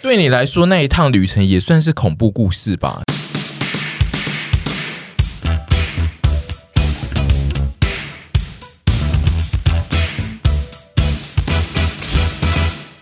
[0.00, 3.02] 对你来说，那一趟旅程也算是恐怖故事吧？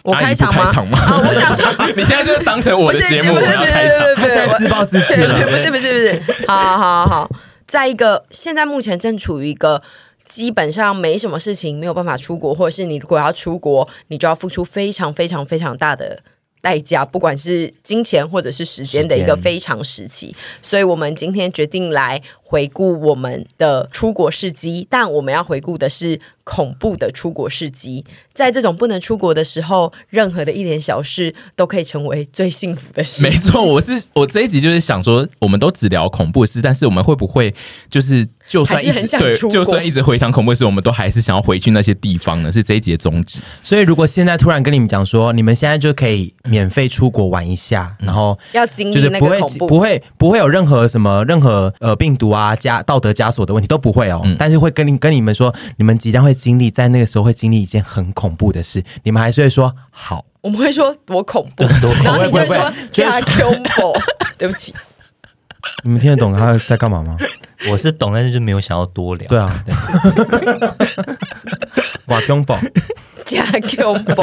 [0.03, 0.64] 我开场吗？
[0.64, 0.98] 开场吗？
[0.98, 3.99] 啊，我想说， 你现在就当成我的节目，我要开场。
[4.17, 5.38] 他现在自暴自弃了。
[5.47, 7.31] 不是不是不是，好好好，
[7.67, 9.83] 在一个现在目前正处于一个
[10.24, 16.20] 基本上没什么事情没有办法出国，或者是你如果要出国，你就要付出非常非常非常大的。
[16.66, 28.05] 代价，不管是金钱或者是时间的一个非常时期，所以我们今天决定来回顾我们的出国事迹，但我们要回顾的是恐怖的出国事迹。
[28.32, 33.22] 在这种不能出国的时候，任何的一点小事都可以成为最幸福的事。
[33.24, 37.52] 没错，我是我这一集就是想说，我们都只聊恐怖的事，但是我们会不会
[37.91, 38.27] 就是？
[38.48, 42.52] 就算一直对，就算一直回想恐怖的事，我们都还是想要回去那些地方呢。
[42.52, 43.41] 是这一集的宗旨。
[43.60, 54.20] 所以，如果现在突然跟你们讲说，你们现在就可以免费出国玩一下，然后要经历那个恐怖，不会不会有任何什么任何呃病毒啊加道德枷锁的问题都不会哦。
[54.22, 60.25] 嗯、但是会跟你跟你们说，你们即将会经历在那个时候会经历一件很恐怖的事，你们还是会说好。
[60.42, 61.65] 我们会说多恐怖，
[62.05, 63.92] 然后你就会说加恐怖。
[64.39, 64.73] 对不起，
[65.83, 67.17] 你们听得懂他在干嘛吗？
[67.70, 69.27] 我是懂，但是就没有想要多聊。
[69.27, 69.64] 对啊，
[72.07, 72.55] 哇，恐怖，
[73.25, 73.45] 加
[73.77, 74.23] 恐怖，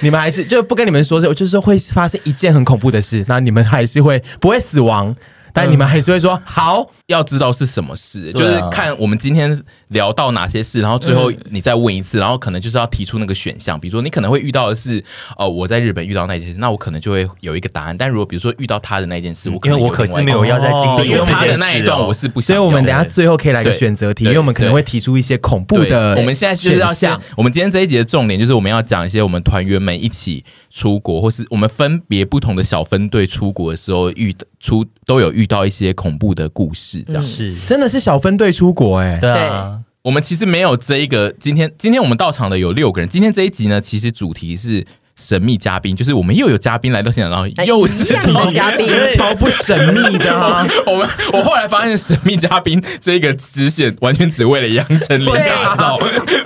[0.00, 5.14] 你们还是就不跟你们说，就是会发生一件很恐怖的事，那你们还是会不会死亡？
[5.52, 13.78] 但你们还是会说好，要知道是什么事，就是看我们今天聊到哪些事，然后最后你再问一次，然后可能就是要提出那个选项。
[13.78, 15.02] 比如说你可能会遇到的是，
[15.36, 17.96] 哦，我在日本遇到那件事，那我可能就会有一个答案。
[17.98, 22.54] 但如果比如说遇到他的那件事，我因为我可是没有要在经历因为他的那一段，我是不想。
[22.54, 26.14] 所以我们等下最后可以来个选择题，因为我们可能会提出一些恐怖的。
[26.14, 37.54] 我们现在就是要想，我们今天这一集的重点就是我们要讲一些我们团员们一起出国，或是我们分别不同的小分队出国的时候遇出都有遇到一些恐怖的故事，这样、嗯、是。
[37.66, 44.86] 真的是小分队出国哎、欸，对啊，我们其实没有这一个今天今天我们到场的有六个人，今天这一集呢，其实主题是。
[45.20, 50.66] 神秘嘉宾就是我们又有嘉宾来到现场，然后又一样的嘉宾， 超不神秘的、啊。
[50.86, 55.98] 我们我后来发现，神秘嘉宾这个支线完全只为了杨丞琳打造，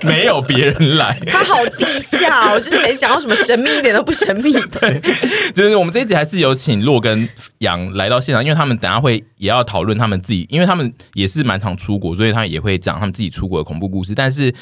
[0.02, 1.16] 没有别人来。
[1.28, 4.52] 他好地下哦，就是没讲到什么神秘一点都不神秘。
[4.80, 5.00] 对，
[5.54, 14.52] 就是我们这一集还是有请洛跟杨来到现场，因为他们等下会也要讨论他们自己，因为他们也是蛮常出国，所以他们也会讲他们自己出国的恐怖故事，但是。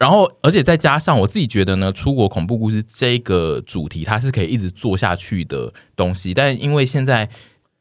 [0.00, 6.32] 然后，而且再加上我自己觉得呢，出国恐怖故事这个主题，它是可以一直做下去的东西。
[6.32, 7.28] 但因为现在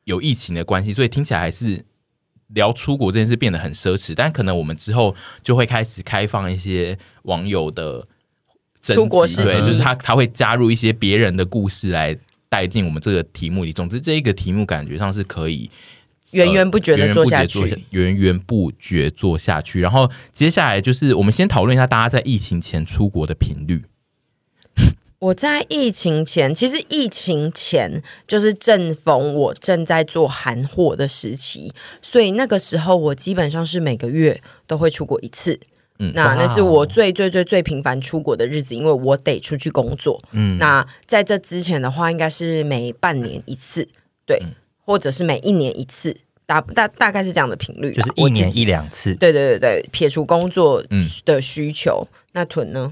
[0.03, 1.85] 有疫情的关系，所以听起来还是
[2.47, 4.13] 聊出国这件事变得很奢侈。
[4.13, 8.05] 但可能我们之后就会开始开放一些网友的
[8.81, 12.13] 出国事，对，就是他他会加入一些别人的故事来
[12.49, 13.71] 带进我们这个题目里。
[13.71, 15.71] 总之，这一个题目感觉上是可以。
[16.31, 19.81] 源源不绝的做下去，源源不绝做下去。
[19.81, 23.83] 然后接下来就是我们先讨论一下大家在疫情前出国的频率。
[25.19, 35.59] 我在疫情前，其实疫情前就是正逢我正在做韩货的时期，所以那个时候我基本上是每个月都会出国一次。
[35.97, 40.21] 嗯，那那是我最最最最频繁出国的日子，因为我得出去工作。
[40.31, 43.89] 嗯，那在这之前的话，应该是每半年一次。
[44.25, 44.39] 对。
[44.41, 44.53] 嗯
[44.89, 46.17] 或者是每一年一次，
[46.47, 49.13] 大大大概是这样的频率，就是一年一两次。
[49.13, 50.83] 对对对对，撇除工作
[51.23, 52.91] 的需求，嗯、那屯呢？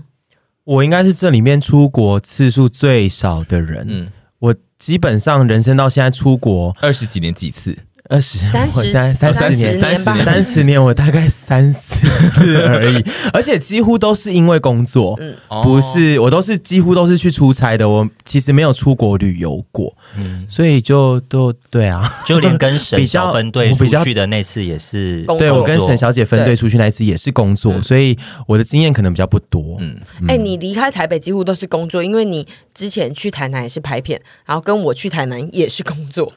[0.63, 3.84] 我应该是这里面出国次数最少的人。
[3.90, 7.75] 嗯，我基本上人生到现在出国二十几年几次。
[8.09, 13.03] 二十三十三三十年三十年三十年，我大概三四次而已，
[13.34, 36.31] 而且几乎都是因为工作，嗯，不是我都是几乎都是去出差的，我其实没有出国旅游过，嗯，所以就都对啊，就连跟沈 小分队出去的那次也是，对我跟沈小姐分队出去那次也是工作，所以我的经验可能比较不多，嗯，哎，你离开台北几乎都是工作，因为你之前去台南也是拍片，然后跟我去台南也是工作。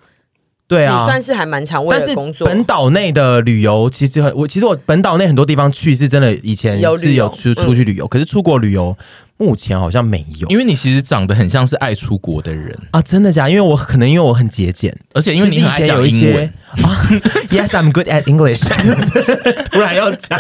[0.71, 2.47] 对啊，你算是还蛮常为了工作。
[2.47, 8.97] 本岛内的旅游其实很，我其实我本岛内很多地方去是真的，以前是有出出去旅游，嗯、可是出国旅游。
[9.41, 13.01] 目前好像没有，因为你其实长得很像是爱出国的人啊！
[13.01, 13.51] 真的假的？
[13.51, 16.53] 因为我可能因为我很节俭，而且因为你以前有一些
[16.83, 17.09] 啊
[17.49, 18.69] ，Yes, I'm good at English。
[19.73, 20.39] 突然要讲，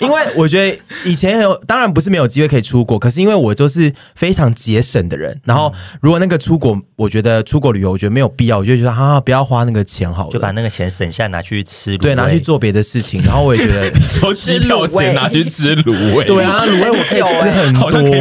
[0.00, 5.40] 因为我觉得以前有，当然不是没有机会可以出国，可是因为我就是非常节省的人。
[5.44, 5.72] 然后
[6.02, 13.22] 如果那个出国，我觉得出国旅游，我觉得没有必要，我就觉得啊，不要花那个钱好了，就把那个钱省下拿去吃，对，拿去做别的事情。
[13.22, 18.17] 然后我也觉得说机票钱拿去吃卤味， 对啊，卤味我可以吃很多。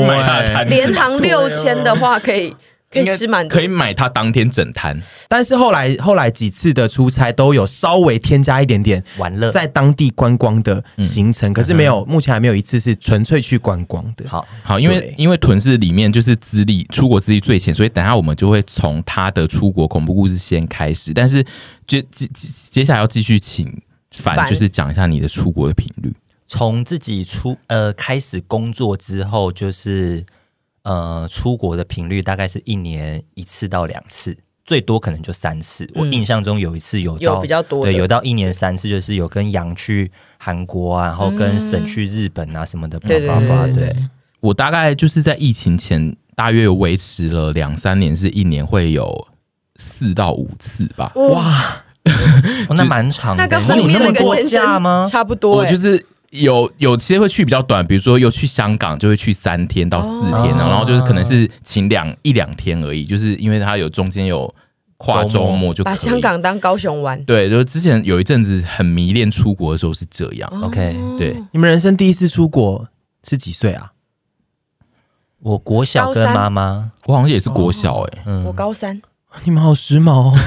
[0.68, 2.58] 连航六千的话，可以可
[2.90, 4.98] 可以吃满可以买它当天整摊。
[5.28, 14.28] 但是后来后来几次的出差都有稍微添加一点点玩乐，在当地观光的行程，嗯、可是没有，目前还没有一次是纯粹去观光的。
[14.28, 14.48] 好。
[14.64, 21.46] 好，因为因为屯是里面就是资历出国资历最浅，所以等下我们就会从他的出国恐怖故事先开始，但是
[21.86, 22.28] 接接
[22.72, 23.66] 接下来要继续请
[24.18, 24.50] 凡。
[24.50, 26.14] 就是讲一下你的出国的频率。
[26.48, 30.26] 从自己出呃开始工作之后，就是
[30.84, 35.84] 呃出国的频率大概是一年一次到两次，最多可能就三次。
[35.88, 42.98] 嗯、我印象中有一次有到有比较多，对，有到一年三次，就是有跟杨去韩国啊，然后跟沈去日本啊什么的。
[43.00, 43.96] 对对对对，
[44.40, 49.28] 我大概就是在疫情前大约维持了两三年，是一年会有
[49.76, 51.12] 四到五次吧。
[51.16, 51.84] 哇，
[52.70, 53.44] 哦、那蛮长的。
[53.44, 55.06] 那跟后面那个先生吗？
[55.12, 56.06] 差不多、欸，我就是。
[56.32, 64.54] 有有些会去比较短，比如说有去香港，就会去三天到四天，哦、然后就是可能是请两一两天而已，就是因为它有中间有
[64.98, 65.92] 跨周末，就可以。
[65.92, 67.24] 把香港当高雄玩。
[67.24, 70.52] 对，就是之前有一阵子很迷恋出国的时候是这样。
[70.62, 72.88] OK，对，你们人生第一次出国
[73.24, 73.94] 是几岁啊？
[75.40, 79.00] 我国小跟妈妈，我好像也是国小哎、欸，嗯，我高三。
[79.44, 80.34] 你们好时髦哦。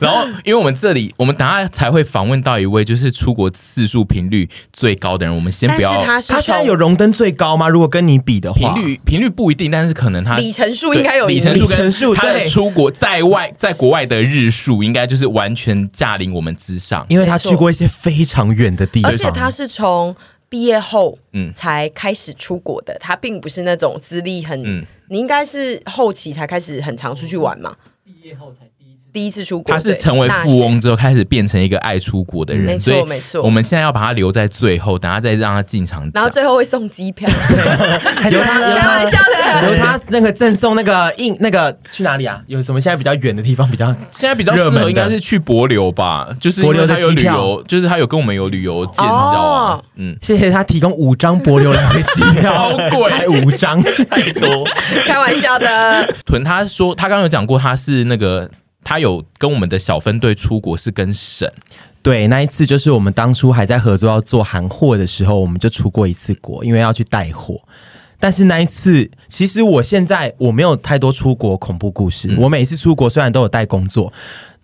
[0.00, 5.34] 然后，因为我们这里，我们等下才会访问到一位，就是出国次数频率最高的人。
[5.34, 7.68] 我们先不要，他他现在有荣登最高吗？
[7.68, 20.14] 如果跟你比的话，频率频率不一定，但是可能他里程数应该有里程数跟数，他的出国在外在国外的日数，应该就是完全驾临我们之上，因为他去过一些非常远的地方，而且他是从
[20.48, 28.70] 毕业后嗯才开始出国的，嗯、他并不是那种资历很，嗯、你应该是后期才开始很常出去玩嘛，毕业后才。
[29.14, 33.40] 第一次出国，他是成为富翁之后开始变成一个爱出国的人，没错没错。
[33.42, 37.30] 我们现在要把他留在最后，等下再让他进场，然后最后会送机票，
[38.28, 42.42] 有他 开玩笑的，由他那个赠送那个印那个去哪里啊？
[42.48, 53.80] 有什么现在比较远的地方比较现在比较适合应该是去博流吧，就是帛琉的机票，就是他有跟我们有旅游建交，嗯，谢谢他提供五张博流来回机票，超贵，五张。
[54.10, 54.66] 太多，
[55.06, 56.12] 开玩笑的。
[56.26, 58.50] 屯他说他刚刚有讲过他是那个。
[58.84, 61.50] 他有跟我们的小分队出国，是跟沈。
[62.02, 67.58] 对，那一次就是我们当初还在合作要做韩货的时候，我们就出过一次国，因为要去带货。
[68.20, 72.28] 但是那一次，其实我现在我没有太多出国恐怖故事。
[72.30, 74.12] 嗯、我每一次出国虽然都有带工作，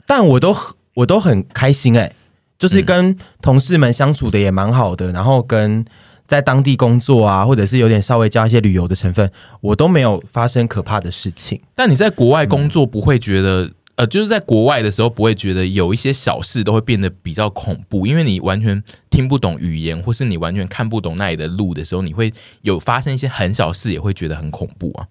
[0.06, 0.54] 但我都
[0.94, 2.16] 我都很开心哎、欸，
[2.58, 5.84] 就是跟同事们相处的也蛮好的，然后跟
[6.26, 9.30] 在当地工作啊，或者是有点稍微加一些旅游的成分，
[9.62, 11.60] 我都没有发生可怕的事情。
[11.74, 13.74] 但你在国外工作不会觉得、嗯？
[14.00, 22.32] 呃，就是在国外的时候，不会觉得有一些小事都会变得比较恐怖，因为你完全听不懂语言，或是你完全看不懂那里的路的时候，你会
[22.62, 25.06] 有发生一些很小事，也会觉得很恐怖啊。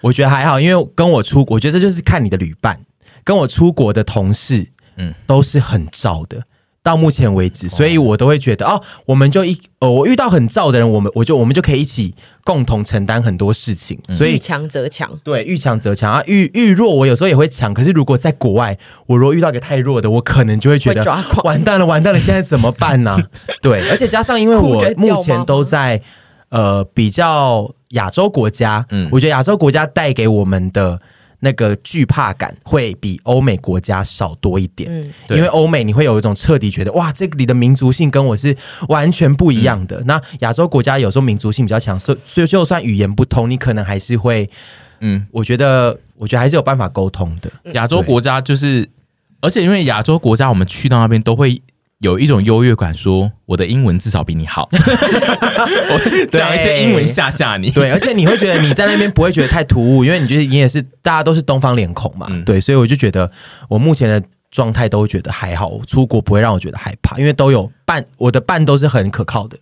[0.00, 2.80] 我觉得还好，因为跟我出，我觉得这就是看你的旅伴，
[3.24, 6.44] 跟我出国的同事，嗯，都是很燥的。
[6.82, 13.98] 到目前为止，所以我都会觉得哦，我们就一呃，我遇到很燥的人，我们我就我们就可以一起共同承担很多事情。
[14.08, 17.74] 所以遇强则强，对，遇强则强啊，遇遇弱，我有时候也会强。
[17.74, 21.04] 可是如果在国外，我如果遇到一个太弱的，我可能就会觉得
[21.44, 23.18] 完蛋了，完蛋了，现在怎么办呢？
[23.60, 26.00] 对，而且加上因为我目前都在
[26.48, 30.98] 呃比较亚洲国家，嗯，我觉得亚洲国家带给我们的。
[31.40, 38.56] 那个惧怕感会比欧美国家少多一点，嗯，因为欧美你会有一种彻底觉得哇，这里的民族性跟我是
[38.88, 40.00] 完全不一样的。
[40.00, 44.48] 嗯、那亚洲国家有时候民族性比较强，所所以就算语言不通，你可能还是会，
[45.00, 47.50] 嗯，我觉得我觉得还是有办法沟通的。
[47.72, 48.88] 亚洲国家就是，
[49.40, 51.60] 而且因为亚洲国家，我们去到那边都会。
[52.00, 57.70] 有一种优越感，说我的英文至少比你好，我 讲一些英文吓吓你。
[57.70, 62.26] 对，而且你会觉得你在那边不会觉得太突兀，因为你觉得你也是大家都是东方脸孔嘛。
[62.30, 63.30] 嗯、对，所以我就觉得
[63.68, 69.58] 我目前的状态都觉得还好，出国不会让我觉得害怕，因为都有伴，我的伴都是很可靠的。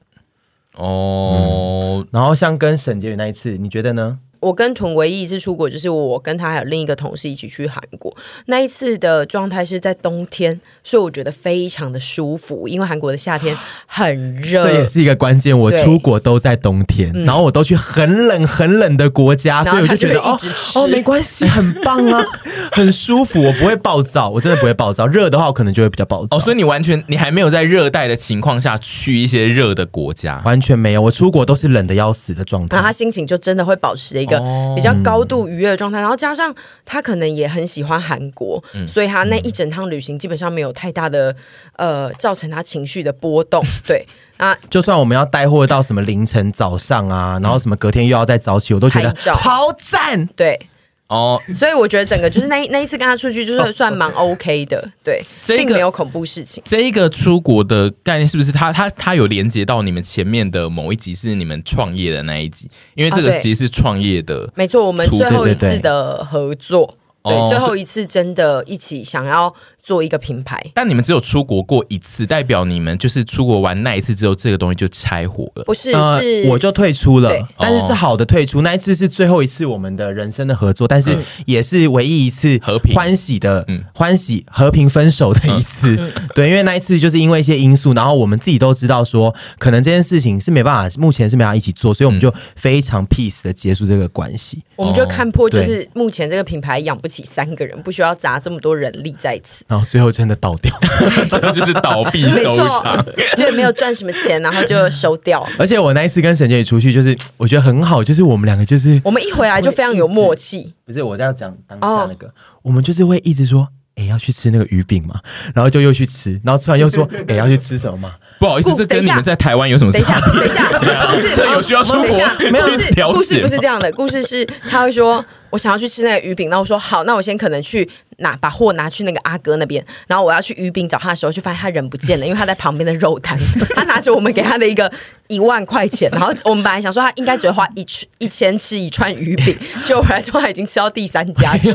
[0.77, 4.17] 哦、嗯，然后像跟沈杰宇那一次，你觉得呢？
[4.41, 8.15] 我跟屯唯一一次出国，就是我跟他还有另一个同事一起去韩国。
[8.47, 14.63] 那一次的状态是在冬天，所以我觉得非常的舒服，因为韩国的夏天 很热。
[14.63, 15.59] 这也是一个关键。
[15.59, 20.39] 我出国都在冬天，然后我都去很冷很冷的国家，嗯、所以我就觉得哦
[20.77, 22.25] 哦，没关系，很棒啊，
[22.73, 23.43] 很舒服。
[23.43, 25.07] 我不会暴躁，我真的不会暴躁。
[25.07, 26.37] 热的话，我可能就会比较暴躁。
[26.37, 31.03] 哦，所以你完全你还没有在热带的情况下去一些热的国家，完全没有。
[31.03, 34.39] 我出国都是冷的要死的状态，那他心情就真的会保持一个。
[34.39, 36.55] 一个比较高度愉悦的状态，然后加上
[36.85, 41.35] 他可能也很喜欢韩国，嗯、所以他那一整趟旅行基本上没有太大的
[41.77, 43.61] 呃造成他情绪的波动。
[43.87, 44.07] 对，
[44.37, 50.27] 啊，就算我们要带货到什么凌晨早上啊，然后什么隔天又要再早起，我都觉得好赞。
[50.37, 50.61] 对，
[51.09, 56.63] 哦，所以我觉得整个就是那一 那一次跟他出去，就是算蛮 OK 的，对，这个并没有恐怖事情。
[56.67, 62.71] 这一个出国的概念是不是他他他有连接到你们前面的某一集是你们创业的那一集？
[62.95, 69.53] 因为这个其实是创业的，没错，我们最后一次的合作，对，哦最后一次真的一起想要
[69.89, 70.63] 做一个品牌。
[70.75, 75.65] 但你们只有出国过一次，代表你们就是出国玩那一次之后，这个东西就拆伙了。
[75.65, 78.61] 不是，呃是我就退出了，但是是好的退出。
[78.61, 81.17] 那一次是最后一次我们的人生的合作，但是
[81.47, 85.97] 也是唯一一次和平欢喜的嗯欢喜和平分手的一次。
[86.37, 94.63] 对，因为那一次就是因为一些因素，然后我们自己都知道说，可能这件事情是没办法，目前是没办法一起做，所以我们就非常 peace 的结束这个关系。
[94.77, 99.65] 我们就看破，就哦是目前这个品牌养不起三个人，不需要砸这么多人力在此。
[99.79, 100.75] 然后最后真的倒掉，
[101.31, 105.47] 这个就是倒闭收场错。，就也没有赚什么钱，然后就收掉。
[105.57, 112.29] 而且我那一次跟沈杰宇出去，就是我觉得很好，就是我们两个就是我们一回来就非常有默契，不是我在要讲当下那个，
[112.63, 115.21] 我们就是会一直说，哎、要去吃那个鱼饼嘛，
[115.55, 118.15] 然后就又去吃，然后吃完又说， 哎、要去吃什么嘛？
[118.41, 120.41] 不好意思，这跟顾等一下你们在台湾有什么等一下，差别？
[120.41, 120.67] 等一下，
[121.07, 133.39] 故事这有需要出国等一下，去故事不是吗这样的，故事是他会说，我想要去吃那个鱼饼，那我说好，那我先可能去拿把货拿去那个阿哥那边，然后我要去鱼饼找他的时候，就发现他人不见了，因为他在旁边的肉摊，
[133.75, 134.91] 他拿着我们给他的一个
[135.29, 137.87] 一万块钱，然后我们本来想说他应该只会花一
[138.19, 141.75] 一千吃一串鱼饼，结果回来之后他已经吃到第三家去。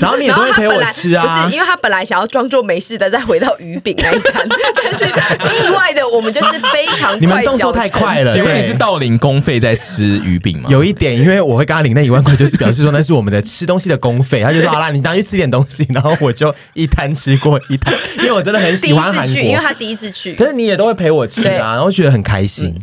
[0.00, 10.68] 然后你也 不会陪我吃啊不是，因为他本来想要装作没事的再回到鱼饼那一摊，但是意外的我们就是非常快 你们动作太快了请问你是到领公费在吃鱼饼吗？
[10.70, 14.42] 有一点，因为我会跟他领那一万块，就是表示说那是我们的吃东西的公费。
[14.44, 19.60] 他就说好啦，你当去吃点东西，然后我就一摊吃过一摊，因为我真的很喜欢韩次去，因为。
[19.60, 22.74] 他第一次去可，是你也都会陪我吃啊，然后觉得很开心，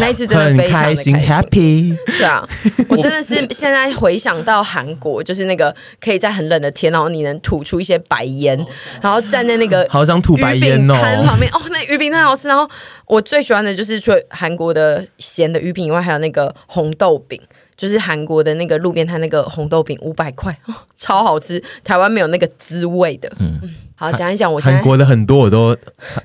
[0.00, 1.14] 那一次真的很非常的开心。
[1.14, 1.94] ，happy。
[2.06, 2.42] 对啊，
[2.88, 8.58] 我真的是现在回想到韩国，就是那个可以在很冷的天，然后你能吐出一些白烟，
[9.02, 12.48] 然后站在那个好想吐白烟哦摊旁边哦，那鱼饼太好吃。
[12.48, 12.66] 然后
[13.06, 17.38] 我最喜欢的就是除了韩国的咸的鱼饼以外，还有那个红豆饼。
[17.76, 23.32] 就是韩国的那个路边摊那个红豆饼五百块，哦，超好吃，台湾没有那个滋味的。
[23.40, 23.60] 嗯，
[23.94, 25.76] 好讲一讲，我现韩国的很多我都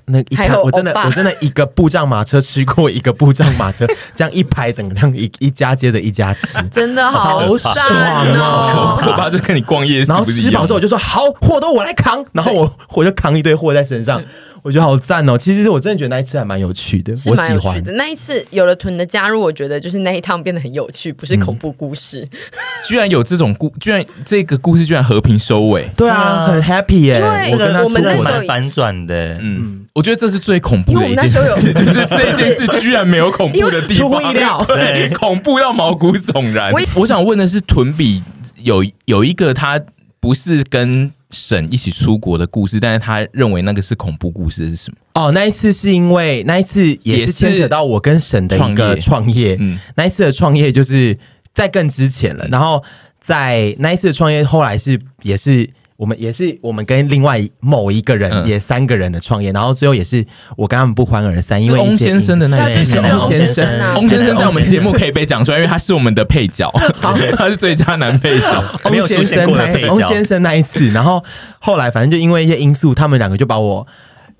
[0.06, 3.86] 那一看，我真的我真的一个步障马车吃过一个步障马车，
[4.16, 7.74] 这样一排整个这样一一家接着一家吃， 真的好爽
[8.36, 8.98] 哦！
[9.00, 14.22] 可怕，就跟你逛夜市然后吃饱之后我就说好，货都我来扛，然后我 我就扛一堆货在身上，
[14.64, 15.38] 我觉得好赞哦。
[15.38, 17.92] 其实我真的觉得那一次还蛮有趣的，是我喜欢蛮有趣的。。
[17.94, 22.28] 那一次有了屯的加入，我觉得就是那一趟变得很有趣，不是恐怖故事。
[22.86, 25.90] 居然有这种故，居然这个故事居然和平收尾。
[25.96, 36.82] 对啊，很 happy 耶、因为我跟他我们那时候蛮反转的，嗯，我觉得这是最恐怖的一件事，就是这件事居然没有恐怖的地方，出乎意料 对，恐怖到毛骨悚然我。
[36.96, 38.24] 我想问的是，屯比
[38.64, 39.80] 有有一个他
[40.20, 44.98] 不是跟沈一起出国的故事，但是他认为那个是恐怖故事是什么？
[45.14, 51.18] 哦，那一次是因为那一次也是牵扯到我跟沈的一个创业，嗯那一次的创业就是
[51.54, 52.84] 在更之前了，然后
[53.20, 58.48] 在那一次的创业后来是也是我们也是我们跟另外某一个人、嗯。
[58.48, 60.26] 也三个人的创业，然后最后也是
[60.56, 63.96] 我跟他们不欢而散，因为翁先生的那对一集吗就是翁先生啊。
[63.96, 66.72] 翁先生在我们节目可以被讲出来，因为他是我们的配角，
[67.36, 68.64] 他是最佳男配角。
[68.86, 69.52] 翁先生
[69.90, 71.22] 翁先生那一次，然后
[71.60, 73.86] 后来反正就因为一些因素，他们两个就把我。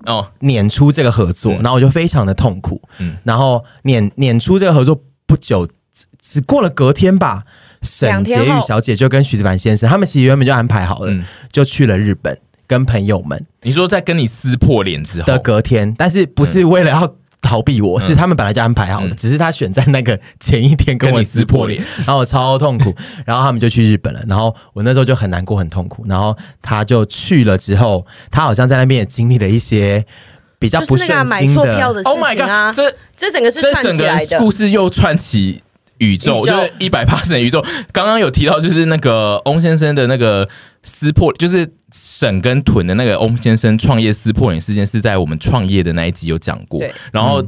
[0.06, 2.80] 哦，撵出这个合作，然后我就非常的痛苦。
[2.98, 3.16] 嗯。
[3.24, 7.42] 然后撵撵出这个合作不久，只只过了隔天吧，
[7.82, 11.24] 沈婕妤小姐就跟徐子凡先生，他们其实原本就安排好了，嗯。
[11.52, 13.46] 就去了日本，跟朋友们。
[13.62, 15.26] 你说在跟你撕破脸之后？
[15.26, 17.14] 的隔天，但是不是为了要。
[17.40, 19.16] 逃避我是他们本来就安排好的，嗯。
[19.16, 21.80] 只是他选在那个前一天跟我撕破脸。
[21.80, 22.92] 破，然后我超痛苦，
[23.24, 30.04] 然后他们就去日本了，然后我那时候就很难过很痛苦，然后他就去了之后，他好像在那边也经历了一些
[30.58, 32.44] 比较不就是那个啊买顺心的错票的事 Oh my 情
[32.74, 34.36] 这这整个是串起来的。
[34.36, 35.62] 个故事又串起
[35.98, 37.64] 宇宙，宇宙就是一百八十宇宙。
[37.92, 40.48] 刚刚有提到，就是那个翁先生的那个
[40.82, 46.82] 撕破，就是沈跟屯的那个翁先生创业撕破脸事件，是在我们创业的那一集有讲过。
[47.12, 47.44] 然后。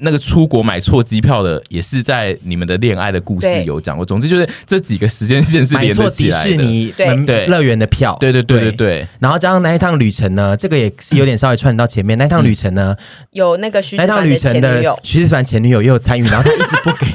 [0.00, 4.04] 那个出国买错机票的，也是在你们的恋爱的故事有讲过。
[4.04, 6.50] 总之就是这几个时间线是买连得错迪起来的。
[6.50, 12.16] 士尼对门对乐园的票，对对对对对，然后加上那一趟旅程呢，这个也是有点稍微串到前面。
[12.18, 12.96] 那一趟旅程呢，
[13.32, 17.06] 有那个徐子那一趟旅程的前女友，徐子凡前女友也有参与，然后他一直不给。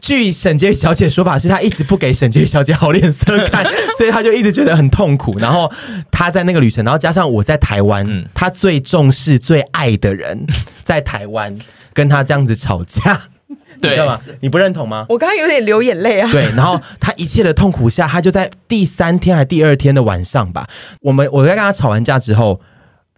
[0.00, 3.64] 据沈婕妤小姐的说法是，他一直不给沈婕妤小姐好脸色看，
[3.96, 5.38] 所以他就一直觉得很痛苦。
[5.38, 5.70] 然后
[6.10, 10.44] 他在那个旅程，然后加上我在台湾，嗯他最重视、最爱的人
[10.82, 11.56] 在台湾。
[11.96, 13.22] 跟他这样子吵架，
[13.80, 14.20] 对干嘛？
[14.40, 15.06] 你不认同吗？
[15.08, 16.30] 我刚刚有点流眼泪啊。
[16.30, 20.68] 对，然后他一切的痛苦下，他就在第三天还第二天的晚上吧，
[21.00, 22.60] 我们我在跟他吵完架之后，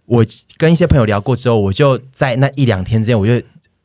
[0.05, 0.25] 我
[0.57, 3.33] 跟一些朋友聊过之后，我就在那一两天之间，我就。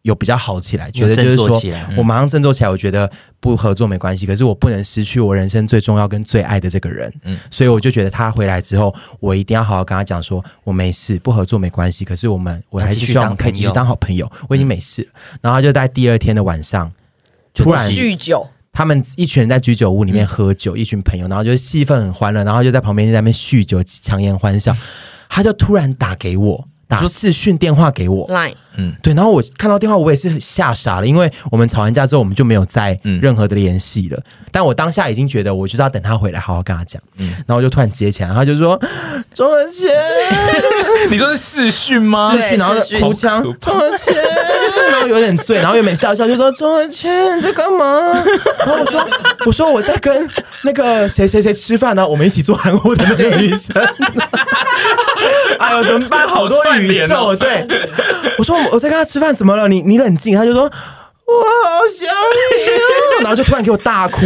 [0.05, 1.61] 有比较好起来，觉得就是说，
[1.97, 2.69] 我马上振作起来。
[2.69, 7.11] 我觉得不合作没关系，可是我不能失去我人生最重要跟最爱的这个人。
[7.23, 12.05] 嗯，所以我就觉得他回来之后，我一定要好好跟他讲，说我没事，不合作没关系。
[12.05, 14.31] 可是我们，我还是希望可以继续当好朋友。
[14.47, 15.09] 我已经没事了。
[15.41, 16.93] 然后就在第二天的晚上，
[17.55, 24.77] 突然酗酒，他们一群人在居酒屋里面喝酒，一群朋友，然后就是气氛很欢乐，然后就在旁边在那边酗酒，强颜欢笑。
[25.31, 26.69] 他就突然打给我。
[26.89, 34.17] 打视讯电话给我，Line，嗯，对，然后我看到电话，我也是吓傻了，因为我们吵完架之后，我们就没有再任何的联系了。
[34.19, 37.01] 嗯、但我当下已经觉得，我就是要等他回来，好好跟他讲。
[37.19, 38.81] 嗯，然后我就突然接起来，他就说
[39.35, 39.89] ：“钟文杰，
[41.11, 42.33] 你说是视讯吗？
[42.33, 44.15] 视讯，然后头腔， 钟和谦，
[45.07, 48.13] 有点醉，然后又没笑笑，就说：‘钟和谦，你在干嘛？’
[48.59, 49.09] 然后我说
[49.47, 50.29] ：‘我说我在跟
[50.63, 53.75] 那个谁谁谁吃饭呢、啊，我们一起做韩国的那个女生。’
[55.59, 56.27] 哎呦，怎么办？
[56.29, 57.67] 好多宇宙，对，
[58.39, 59.69] 我说我我在跟他吃饭，怎么了？
[59.69, 60.37] 你你冷静。
[60.37, 64.21] 他就说，我好想你哦， 然后就突然给我大哭。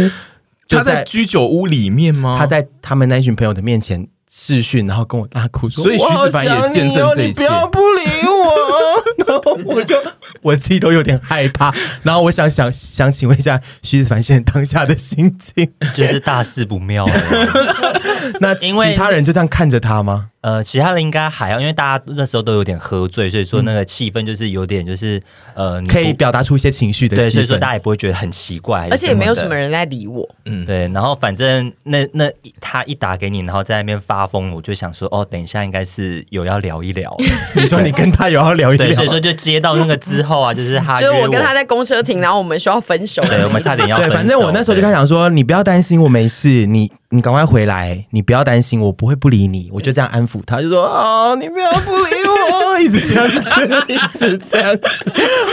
[0.67, 2.35] 他在居酒屋里面吗？
[2.37, 7.27] 他在他们那一群朋友的面前视讯，然后跟我大哭说，所以徐子凡也见证这一切。
[7.27, 9.28] 你不要不理我，
[9.65, 9.95] 我就
[10.41, 11.73] 我自己都有点害怕。
[12.03, 17.05] 然后我想想想请问一下徐子凡现在当下的心情，就是大事不妙。
[18.39, 20.27] 那因为其他人就这样看着他吗？
[20.41, 25.21] 呃，其他人应该还要，因为大家那时候都有点喝醉，所以说那个气氛就是有点就是
[25.53, 30.87] 呃，可以表达出一些情绪的氛，对，所以说大家也不会觉得很奇怪，而且也没有什么人在理我，嗯，对。
[30.89, 32.31] 然后反正那那
[32.61, 37.13] 他一打给你，然后在那边发疯，我就想说哦，等一下应该是有要聊一聊。
[37.53, 44.11] 你说你跟他有要聊一聊，对，所以说就接到那个之后啊，就是他 就是我跟他在公车停，然后我们需要分手，对，我们差点要分手。
[44.11, 46.91] 对，反正我那时候就跟他讲说，你不要担心，我没事，你。
[47.11, 49.67] 你赶快回来，你不要担心，我不会不理你。
[49.73, 53.39] 我就这样安抚他，就说：“哦，你不要不理我，一直这样子，
[53.87, 54.81] 一直这样子。”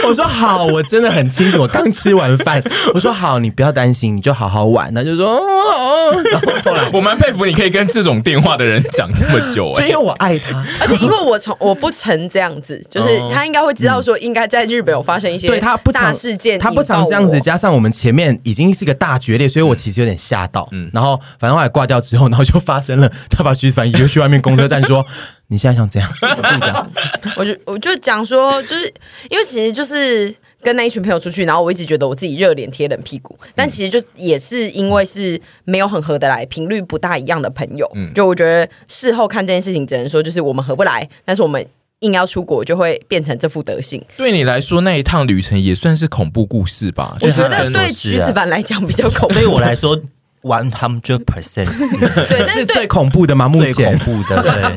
[0.07, 2.61] 我说：“好，我真的很清楚，我刚吃完饭。”
[2.93, 17.39] 我说：“好，你不要担心，你就好好玩。”他就说：“哦。”然后后来，我蛮佩服你可以跟这种电话的人讲这么久，欸，就因为我爱他，而且因为我从我不曾这样子，就是他应该会知道说，应该在日本有发生一些对他不大事件，他不常这样子。
[17.41, 20.67] 加上我们前面已经是个大决裂，所以我其实有点吓到。
[20.71, 21.19] 嗯，然后。
[21.39, 23.11] 反正后来挂掉之后，然后就发生了。
[23.29, 25.05] 他把徐子凡移就去外面公车站说
[25.47, 26.91] ：“你现在想怎样？” 我跟你讲，
[27.37, 28.93] 我就我就讲说，就是
[29.29, 37.89] 因为其实就是跟那一群朋友出去，然后我一直觉得我自己热脸贴冷屁股，但其实就也是因为是没有很合得来、频率不大一样的朋友。
[37.95, 41.65] 嗯，就我觉得事后看这件事情，只能说就是我们合不来，但是我们
[41.99, 44.03] 硬要出国，就会变成这副德行。
[44.17, 47.17] 对你来说，那一趟旅程也算是恐怖故事吧？
[47.21, 49.99] 我觉得对橘子凡来讲比较恐怖，对我来说。
[50.47, 51.67] One hundred percent
[52.29, 53.49] 对，但是最恐怖的吗？
[53.49, 54.51] 目前最恐怖的，对。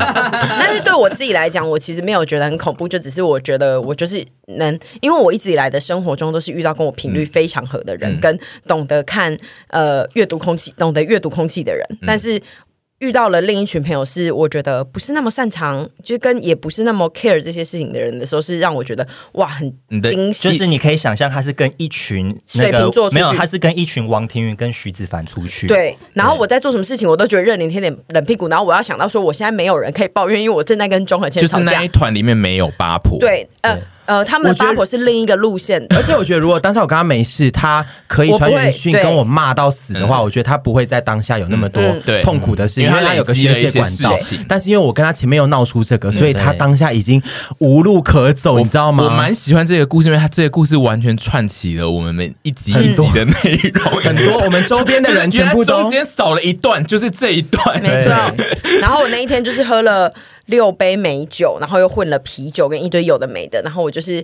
[0.59, 9.37] 但是对我自己来讲，我其实没有觉得很恐怖，就只是我觉得我就是能，因为我一直以来的生活中都是遇到跟我频率非常合的人，嗯、跟懂得看
[9.69, 12.41] 呃阅读空气、懂得阅读空气的人，嗯、但是。
[13.01, 20.51] 遇到了另一群朋友，是我觉得不是那么擅长，就跟也不是那么 care 这些事情的人的时候，是让我觉得哇，很惊喜。
[20.51, 25.67] 就是你可以想象，他是跟一群、那个、水瓶座没有，他是跟一群王庭云跟徐子凡出去。
[25.67, 28.49] 对，然后我在做什么事情，我都觉得热脸贴脸冷屁股。
[28.49, 31.65] 然后我要想到说，我现在没有人可以抱怨，因为我正在跟钟和谦吵架。
[31.65, 33.19] 就是那一团里面没有八婆。
[33.19, 33.79] 对，呃。
[34.11, 41.81] 呃，他们的八婆是另一个路线，而且我觉得，如果当下我跟他没事，他可以传简讯跟我骂到死的话，我觉得他不会在当下有那么多
[42.21, 44.13] 痛苦的事情，因为他有个宣泄管道。
[44.49, 47.23] 但是因为我跟他前面又闹出这个，所以他当下已经
[47.59, 49.05] 无路可走，你知道吗？
[49.05, 58.11] 我蛮喜欢这个故事，因为他这个故事完全串起了我们每一集一集的内容， 很多我们周边的人 全部都中间少了一段，就是这一段，没错。
[58.83, 60.13] 然后我那一天就是喝了。
[60.51, 64.23] 六杯美酒，然后又混了啤酒跟一堆有的没的，然后我就是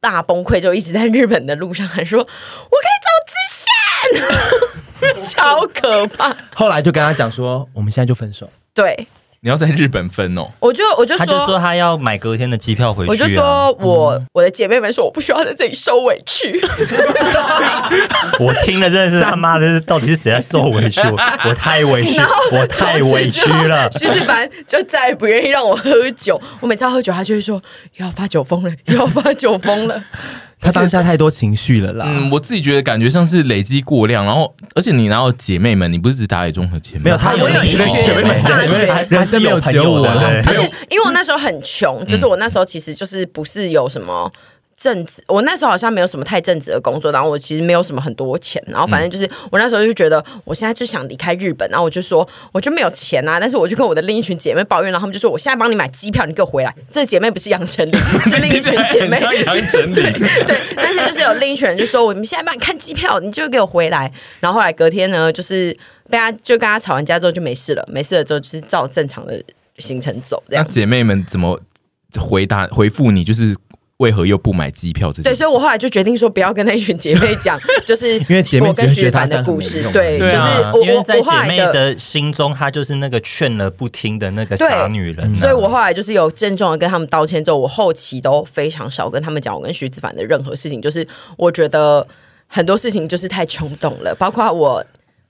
[0.00, 3.34] 大崩溃，就一直在日本的路上还说：“我可以走直
[5.14, 9.06] 线， 超可怕。”后来就跟他讲说：“我们现在就分手。”对。
[9.46, 13.12] 你要在日本分哦，我就我就说，他就说他要买隔天的机票回去，啊。
[13.12, 16.60] 我就说我、嗯、我的姐妹们说我不需要在这里受委屈。
[18.40, 21.00] 我听了真的是他妈的，到底是谁在受委屈？
[21.00, 21.16] 我，
[21.48, 23.88] 我太委屈，我太委屈了。
[23.96, 26.42] 徐子凡就再也不愿意让我喝酒。
[26.58, 27.62] 我每次要喝酒，他就会说
[27.98, 30.02] 又要发酒疯了，又要发酒疯了。
[30.60, 32.06] 他当下太多情绪了啦。
[32.08, 40.42] 嗯，我自己觉得感觉像是累积过量，然后而且你然后姐妹们，你不是只打野综合前没有，他有一群姐妹们，大学人生没有只有我了。
[40.46, 44.32] 而且因为我那时候很穷，就是我那时候其实就是不是有什么。
[44.76, 56.74] 正职，我那时候好像没有什么太正职的工作，然后我其实没有什么很多钱，然后反正就是、嗯、我那时候就觉得我现在就想离开日本，然后我就说我就没有钱啊，但是我就跟我的另一群姐妹抱怨，然后他们就说我现在帮你买机票，你给我回来。
[56.90, 59.18] 这姐妹不是杨丞琳， 是另一群姐妹。
[59.46, 59.94] 杨丞琳，
[60.46, 64.12] 对，但是就是有另一群人就说我们现在帮你看机票，你就给我回来。
[64.40, 65.74] 然后后来隔天呢，就是
[66.10, 69.42] 被他就跟他吵完架之后就没事了，没事了之后就是照正常的
[69.78, 70.42] 行程走。
[70.50, 71.58] 这样，那姐妹们怎么
[72.18, 73.24] 回答回复你？
[73.24, 73.56] 就是。
[73.98, 75.10] 为何又不买机票？
[75.10, 79.82] 这对，所以我后来就决定说，不要跟那一群姐妹讲， 就是因为姐妹我跟徐凡的故事。
[79.92, 80.36] 对，就是
[80.74, 85.40] 我，因为在姐妹的心中，她就是那个劝了不听的那个傻女人、啊。
[85.40, 90.82] 所以我后来就是有郑重的跟他们道歉之后，我后期都非常少跟他们讲我跟徐子凡的任何事情。
[90.82, 91.06] 就是
[91.38, 92.06] 我觉得
[92.46, 94.84] 很多事情就是太冲动了，包括我，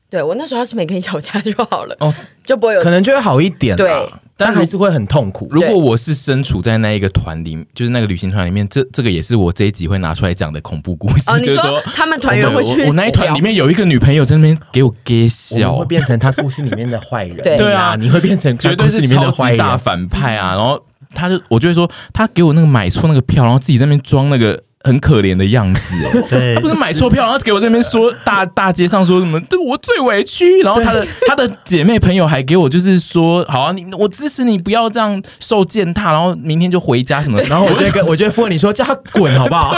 [0.09, 2.15] 对我那时候要是没跟你吵架就好了，哦，
[2.45, 3.77] 就不会有，可能就会好一点。
[3.77, 3.91] 对。
[4.39, 5.49] 但还是会很痛苦。
[5.51, 11.31] 如果我是身处在那一个团里，就是那个旅行团里面，这这个也是我这一集会拿出来讲的恐怖故事。
[11.31, 17.39] 哦， 就是说他们团员会去我，我那一团里面有一个女朋友在那边给我给笑，会变成他故事里面的坏人。
[17.39, 20.55] 对啊，你会变成绝对是超级大反派啊！
[20.55, 20.79] 然后
[21.15, 24.63] 他就我就会说，他给我那个买错那个票，然后自己在那边装那个。
[24.87, 30.61] 很可怜的样子哦， 对，他不是买错票，然后给我这边说大大街上说什么，对我最委屈。
[30.61, 37.41] 然后他的他的姐妹朋友还给我就是说，好啊，你我支持你，不要这样受践踏，然后明天就回家什么。
[37.43, 39.75] 然后我就跟我就附和你说，叫他滚好不好？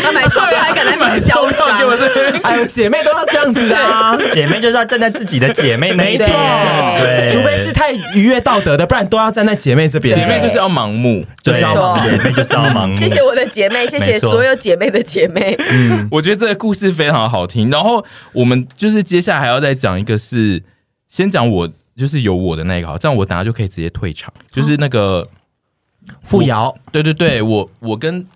[0.00, 6.30] 他买错票还敢来买小票，给我这边，哎呦，姐妹都要这样子啊，姐妹就是要站在自己的姐妹那一边，
[7.00, 10.16] 对，除非是太逾越道德的，不然都要站在姐妹这边。
[10.16, 12.94] 姐妹就是要盲目，就是要盲目，姐妹就是要盲目。
[12.94, 14.51] 谢谢我的姐妹，谢谢所有。
[14.56, 17.70] 姐妹的姐妹，嗯，我觉得这个故事非常好听。
[17.70, 20.62] 然后我们就是接下来还要再讲一个是，是
[21.08, 24.32] 先讲我就是有我的那个好，这样我等下就可以直接退场。
[24.50, 25.28] 就是那个
[26.22, 28.26] 付瑶，对对对，我我跟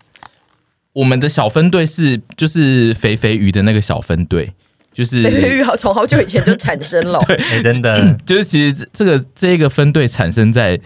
[0.93, 4.53] 我们的小分队是就是肥肥鱼的那个小分队，
[4.93, 10.81] 就是肥肥鱼好从好久以前就产生了，对，欸、真的就是其实这个这个分队产生在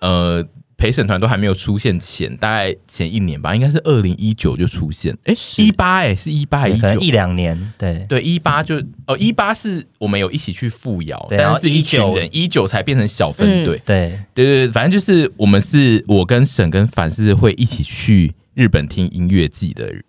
[0.00, 0.46] 呃。
[0.78, 5.16] 陪审团都还没有出现前，大概前一年吧，应该是二零一九就出现。
[5.24, 7.00] 哎，一八哎，是一八还是一九？
[7.00, 13.76] 一两年，对对，一八就哦，一八是我们有一起去富瑶，但是是一群人，一九才变成小分队。
[13.76, 20.04] 嗯、对对对，反正就是我们是我跟沈跟凡是会一起去日本听音乐季的人。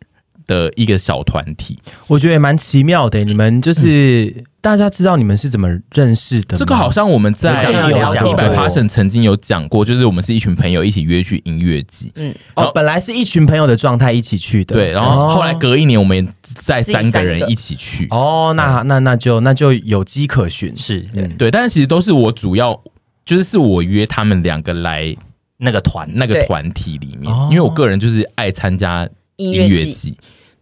[0.48, 3.24] 的一个小团体，我觉得也蛮奇妙的。
[3.24, 6.58] 你们就是、嗯、大家知道你们是怎么认识的？
[6.58, 12.12] 这个好像我们在有讲一百 Passion 曾经有讲过，就是我们是一群朋友一起约去音乐季。
[12.16, 14.92] 嗯，哦，本来是一群朋友的状态一起去的，对。
[14.92, 18.08] 然后后来隔一年，我们再三个人一起去。
[18.10, 21.52] 哦，那那那就那就有迹可循，是对，对。
[21.52, 22.82] 但是其实都是我主要，
[23.26, 25.14] 就是是我约他们两个来
[25.58, 29.06] 那个团那个团体里面，因为我个人就是爱参加
[29.36, 30.16] 音乐祭。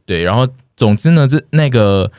[0.06, 2.12] 对，然后总之呢，这那个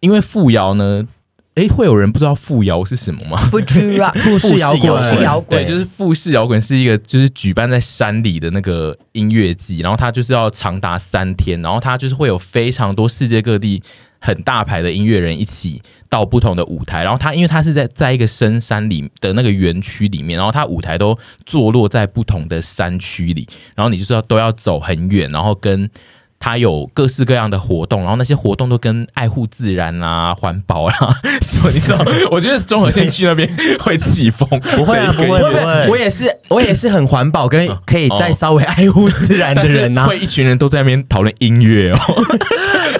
[0.00, 1.06] 因为富瑶呢，
[1.54, 3.38] 哎，会有人不知道富瑶是什么吗？
[3.50, 13.82] 富士啊， 富士摇滚，对，就是富士摇滚是一个就是举办在山里的那个音乐季，然后它就是要长达三天，然后它就是会有非常多世界各地
[14.18, 25.88] 很大牌的音乐人一起到不同的舞台，然后它因为它是在在一个深山里的那个园区里面，然后它舞台都坐落在不同的山区里，然后你就是要都要走很远，然后跟。
[26.42, 30.94] 它有各式各样的活动，然后那些活动都跟爱护自然啊、环保啊，
[31.42, 33.48] 所以你知道， 我觉得综合性去那边
[33.78, 40.06] 会起风，不会啊，不会，不会，我也是，我也是很环保跟可以再稍微爱护自然的人呐、啊。
[40.08, 41.98] 会一群人都在那边讨论音乐哦。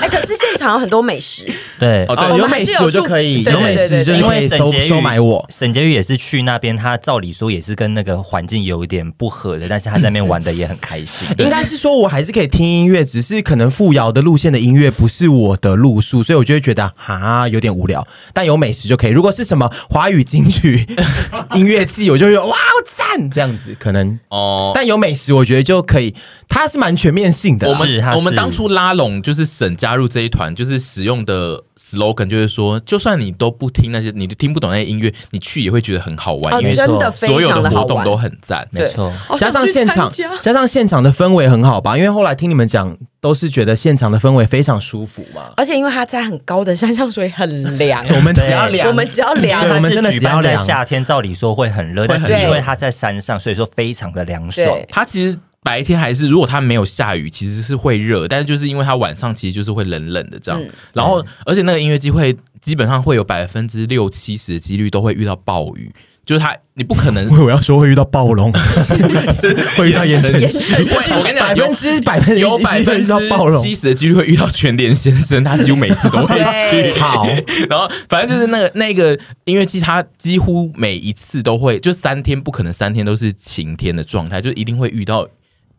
[0.61, 1.45] 场有很多美食，
[1.79, 5.45] 对，哦，对，有美食我就可以，有美食就是可以收收买我。
[5.51, 11.27] 沈婕妤也是去那边，他照理说也是跟那个环境有一点不合的，但是他在那边玩的也很开心。
[11.39, 13.41] 应该是说我还是可以听音乐，只是。
[13.51, 18.07] 可能富瑶的路线的音乐不是我的路数，所以我就会觉得哈有点无聊。
[18.33, 19.11] 但有美食就可以。
[19.11, 20.87] 如果是什么华语金曲
[21.57, 22.57] 音乐季，我就会哇
[22.97, 23.75] 赞这样子。
[23.79, 26.15] 可能哦，但有美食我觉得就可以。
[26.49, 27.69] 它是蛮全面性的。
[27.69, 39.13] 我们我们当初拉拢就是沈加入这一团，就是使用的 slogan 就是说，就算你都不听那些，你都听不懂那些音乐，你去也会觉得很好玩，因为真的所有的活动都很赞，没错。
[39.39, 40.11] 加上现场，
[40.41, 41.97] 加上现场的氛围很好吧？
[41.97, 42.97] 因为后来听你们讲。
[43.23, 48.03] 都是觉得现场的氛围非常舒服嘛，而且因为它在很高的山上，所以很凉。
[48.17, 49.61] 我们只要凉，我们只要凉。
[49.77, 50.57] 我们真的只要在。
[50.57, 54.67] 夏天照理说会很热，但是因为它在山上，所以说非常的凉爽。
[54.89, 60.61] 它其实白天还是，如果它没有下雨，其实是会热，但是就是因为它晚上其实就是会冷冷的这样。
[60.93, 65.93] 然后，而且那个音乐机会基本上会有百分之六七十的几率都会遇到暴雨。
[66.27, 67.29] 就是他，你不可能。
[67.45, 68.53] 我要说会遇到暴龙，
[69.77, 70.75] 会遇到盐城市。
[71.13, 73.13] 我跟你讲，百分之百分有百分之
[73.61, 76.39] 七十的几率会遇到全联先生，他几乎每次都会
[76.71, 76.93] 去。
[77.01, 77.27] 好，
[77.69, 85.27] 然后反正就是那个那个音乐季，他几乎每一次都会，就三天不可能三天都是晴天的状态，就一定会遇到。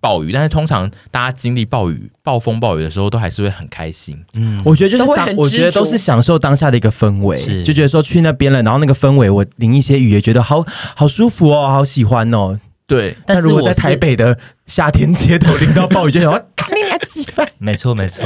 [0.02, 4.22] 暴雨，但是通常大家经历暴雨、暴风暴雨的时候，都还是会很开心。
[4.34, 12.60] 嗯，我觉得就是当，我觉得都是享受当下的一个氛围，是就觉得说去那边了，然后那个氛围，我淋一些雨也觉得好好舒服哦，好喜欢哦。
[12.88, 17.46] 对，但如果在台北的夏天街头淋到暴雨，就想说 干你娘鸡巴。
[17.58, 18.24] 没错，没错。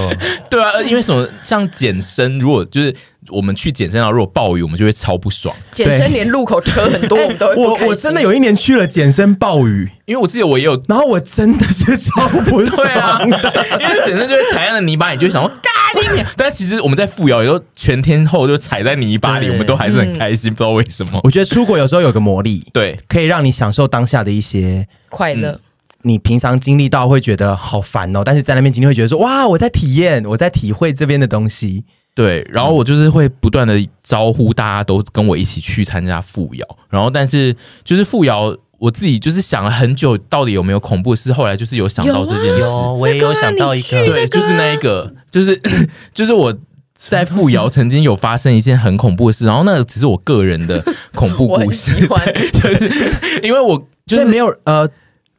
[0.49, 1.27] 对啊，因为什么？
[1.43, 2.95] 像健身，如果就是。
[3.29, 5.55] 我们去健身啊，如果暴雨，我们就会超不爽。
[5.71, 7.47] 健身连路口车很多， 我们都。
[7.55, 12.85] 我我真的有一年去了健身暴雨，因为我记得我也有，然后我真的是超不爽
[13.29, 16.23] 的， 因为健身就会踩在泥巴里，你就会想说嘎你。
[16.37, 21.19] 但其实我们在富瑶，有时候全天候就踩在泥巴里，我们都还是很开心，不知道为什么。
[21.23, 25.59] 我觉得出国有时候有个魔力，对，可以让你享受当下的一些快乐。
[26.03, 31.83] 你平常经历到会觉得好烦哦，但是在那边经历会觉得说哇，我在体验，我在体会这边的东西。
[32.15, 41.33] 对，然后我就是会不断的招呼大家都跟我一起去参加富瑶，然后但是就是富瑶，我自己就是想了很久，到底有没有恐怖的事？
[41.33, 45.61] 后来就是有想到这件事，有啊、我也有想到一个，个对，就是那一个，就是
[46.15, 46.57] 就是我
[46.97, 50.81] 在富瑶曾经有发生一件很恐怖的事，然后那个只是我个人的
[51.13, 54.89] 恐怖故事， 喜欢 就是因为我就是没有呃。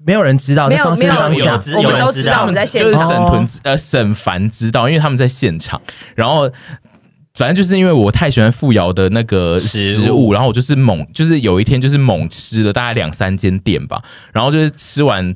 [0.07, 5.83] 没有人知道，没有没有，有，有，我们都知道，我们在现场，就是沈屯呃沈凡知道，因为他们在现场。
[6.15, 6.49] 然后
[7.35, 14.01] 反正就是因为我太喜欢富瑶的那个食物，然后我就是猛，就是有一天就是猛吃了大概两三间店吧，
[14.33, 15.35] 然后就是吃完，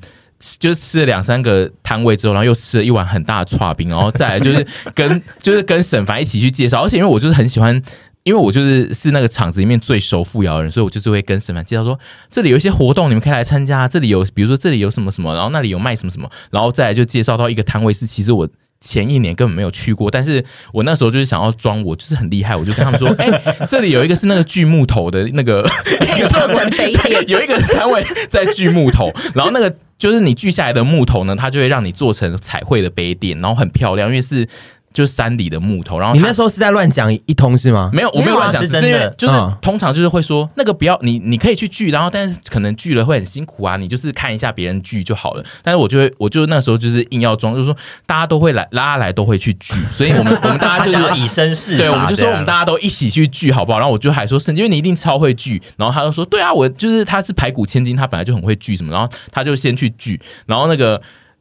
[0.61, 7.83] 就是吃了两三个摊位之后，然后又吃了一碗很大的剉冰，然后再来就是跟 就是跟沈凡一起去介绍，而且因为我就是很喜欢。
[8.23, 13.89] 因为我就是是那个场子里面最熟富瑶的人，所以我就是会跟沈凡介绍说，这里有一些活动，你们可以来参加。
[13.89, 18.47] 这里有，比如说这里有什么什么，然后那里有卖什么什么，然后再来就介绍到一个摊位是，其实我
[18.79, 23.29] 前一年根本没有去过，但是我那时候就是想要装我就是很厉害，我就跟他们说，哎、
[23.67, 34.47] 这里有一个是那个锯木头的那个，可以做成杯垫，有一个摊位在锯木头，然后那个就是你锯下来的木头呢，它就会让你做成彩绘的杯垫，然后很漂亮，因为是。
[34.93, 37.91] 就是山里的木头，然后你那时候是在乱讲一通是吗？
[37.93, 39.09] 没有，我没有乱讲，是真的。
[39.11, 45.45] 就是通常就是会说那个不要你，你可以去锯，然后但是可能锯了会很辛苦啊，你就是看一下别人锯就好了。
[45.63, 47.77] 但是我就会，我就那时候就是硬要装，就是说
[48.07, 53.79] 大家都会来拉来都会去锯，所以我们 我们大家就是要以身试，对，我们就说我们大家都一起去锯好不好？
[53.79, 61.01] 然后我就还说，沈因为你一定超会锯，然后他就说对啊，我就是他是排骨千金，他本来就很会锯什么，然后他就先去锯，然后那个。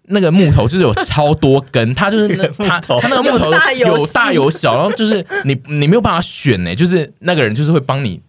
[0.10, 3.46] 那个木头就是有超多根，它就是那 它它那个木头
[3.76, 8.22] 有大有小，然后就是你你没有办法选呢，就是那个人就是会帮你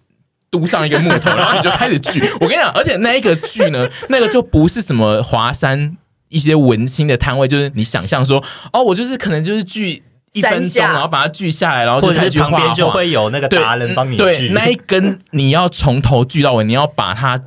[0.51, 2.23] 嘟上一个木头，然后你就开始锯。
[2.41, 5.97] 我跟你讲，而且那一个锯呢， 那个就不是什么华山
[6.29, 10.03] 一些文青的摊位，就是你想象说哦，我就是可能就是锯。
[10.33, 14.19] 一分钟，然后把它锯下来，然后就开始画画，旁边就会有那个达人帮你锯。
[14.19, 17.41] 对，那一根你要从头锯到尾，你要把它，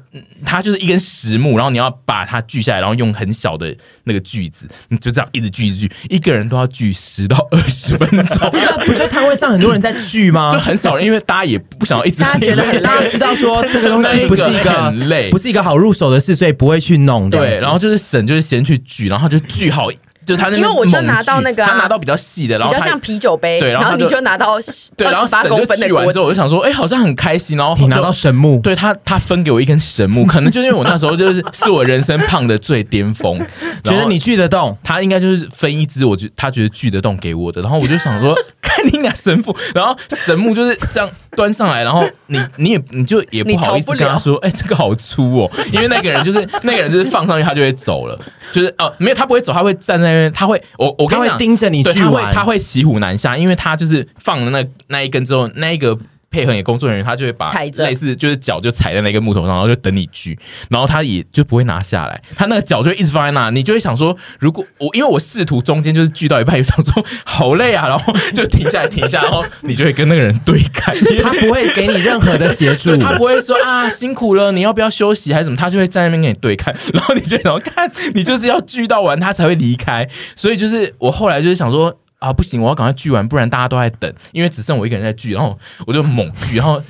[0.43, 8.51] 它就是一根实木，然后你要把它锯下来，然后用很小的那个锯子，你就这样一直锯，一直锯，一个人都要锯十到二十分钟。
[8.85, 10.51] 不就摊位上很多人在锯吗？
[10.51, 12.21] 就很少人，因为大家也不想要一直。
[12.21, 17.29] 大家觉得很累，大家知道说这个东西不是一个很累，不是一个好入手的事，所以不会去弄。
[17.29, 19.87] 对，然后就是省，就是先去锯，然后就锯好。
[20.25, 24.57] 就他那，因为我就拿到那个，他拿到比较细的，然后比较像啤酒杯，对，然后你就拿到
[24.95, 33.39] 对，然后神就锯完之后，我就想说，哎，好像很开心，然后你拿到神木，对他，他分给我一根神木，可能就是因为我那时候就是是我人生胖的最巅峰，
[33.83, 48.19] 觉得你锯得动，他应该就是分一支，我觉他觉得锯得动给我的，然后我就想说， 看你俩神父，然后神木就是这样端上来，然后你你也你就也不好意思跟他说，哎，这个好粗哦，因为那个人就是 那个人就是放上去他就会走了，
[48.51, 50.93] 就是哦，没有他不会走，他会站在那边，他会我。
[50.97, 55.97] 我跟你讲，他会盯着你去，他会他会骑虎难下，因为他就是放了那那一根之后，那一个。
[56.33, 60.37] 配合你的工作人员，他就会把类似就是脚就踩在那个木头上，然后就等你锯，
[60.69, 81.95] 然后他也就不会拿下来，他那个脚就一直放在那，你就会想说，如果我因为我试图中间就是锯到一半，又想说好累啊，然后就停下来停下，然后你就会跟那个人对看， 他不会给你任何的协助，他不会说啊辛苦了，你要不要休息还是什么，他就会在那边跟你对看，然后你就然后看你就是要锯到完他才会离开，所以就是我后来就是想说。
[82.23, 82.62] 啊，不行！
[82.62, 85.33] 我要赶快锯完，不然大家都在等，因为只剩我一个人在锯。
[85.33, 86.81] 然后我就猛锯，然后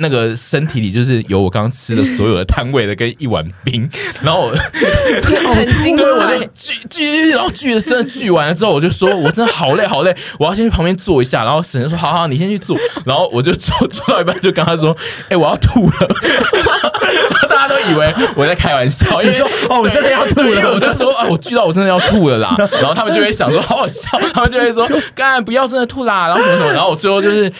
[0.00, 3.88] 那个身体里就是有我刚刚吃的所有的摊位的跟一碗冰，
[4.22, 6.46] 然后我很精对，我彩就。
[6.54, 11.44] 锯锯，然后锯的真的锯完了之后，我就说我真的好累好累，我要先去旁边坐一下。
[11.44, 12.78] 然后沈就说好好，你先去坐。
[13.04, 16.08] 然后我就坐坐到一半就跟他说，哎、欸，我要吐了。
[17.48, 22.56] 大家都以为我在开玩笑，因为说哦，我真的要吐对，因为了，我就说啊，我锯到我真的要吐了啦。
[22.72, 26.72] 然后他们就会想说好好笑，他们就会说干不要真的吐啦，然后什么什么。
[26.72, 27.52] 然后我最后就是跟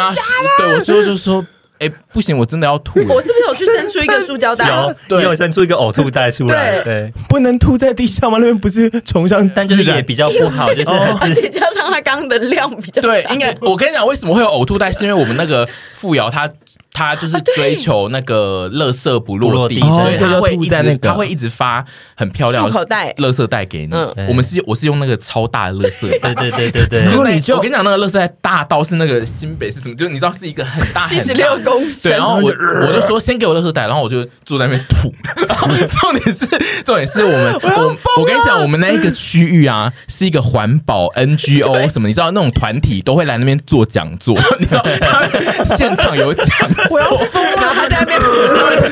[0.00, 0.22] 他说，
[0.58, 1.44] 对我最后就说。
[1.82, 3.00] 哎、欸，不行，我真的要吐。
[3.12, 4.68] 我是不是有去伸出一个塑胶袋？
[4.68, 6.82] 有， 对你有伸出一个呕吐袋出来。
[6.82, 8.38] 对对，不能吐在地上吗？
[8.38, 14.92] 那边不是崇尚，但就是也比较不好，就是还而且加上它刚刚的量比较大对，应该我跟你讲，为什么会有呕吐袋？
[14.92, 16.48] 是因为我们那个富瑶他。
[16.92, 23.94] 他就是追求那个乐色不落地，所以他会一直、那个他会一直发很漂亮的漱口袋垃圾袋给你。
[23.94, 29.94] 嗯我们是我是用那个超大的乐色 袋，对对对对对如果你就我跟你讲，那个乐色袋大到是那个新北是什么？
[29.96, 32.10] 就是你知道是一一个很大 七十六公升。
[32.10, 32.50] 对，然后我
[32.86, 35.10] 我就说先给我乐色袋，然后我就坐在那边吐。
[35.88, 36.46] 重点是
[36.84, 45.30] 重点是我们我我跟你讲，我们那一个区域啊是一个环保 NGO 什么，你知道那种团体都会来那边做讲座，你知道他们
[45.76, 46.46] 现场有讲
[46.88, 46.98] 座，
[47.56, 48.20] 然后他在那边，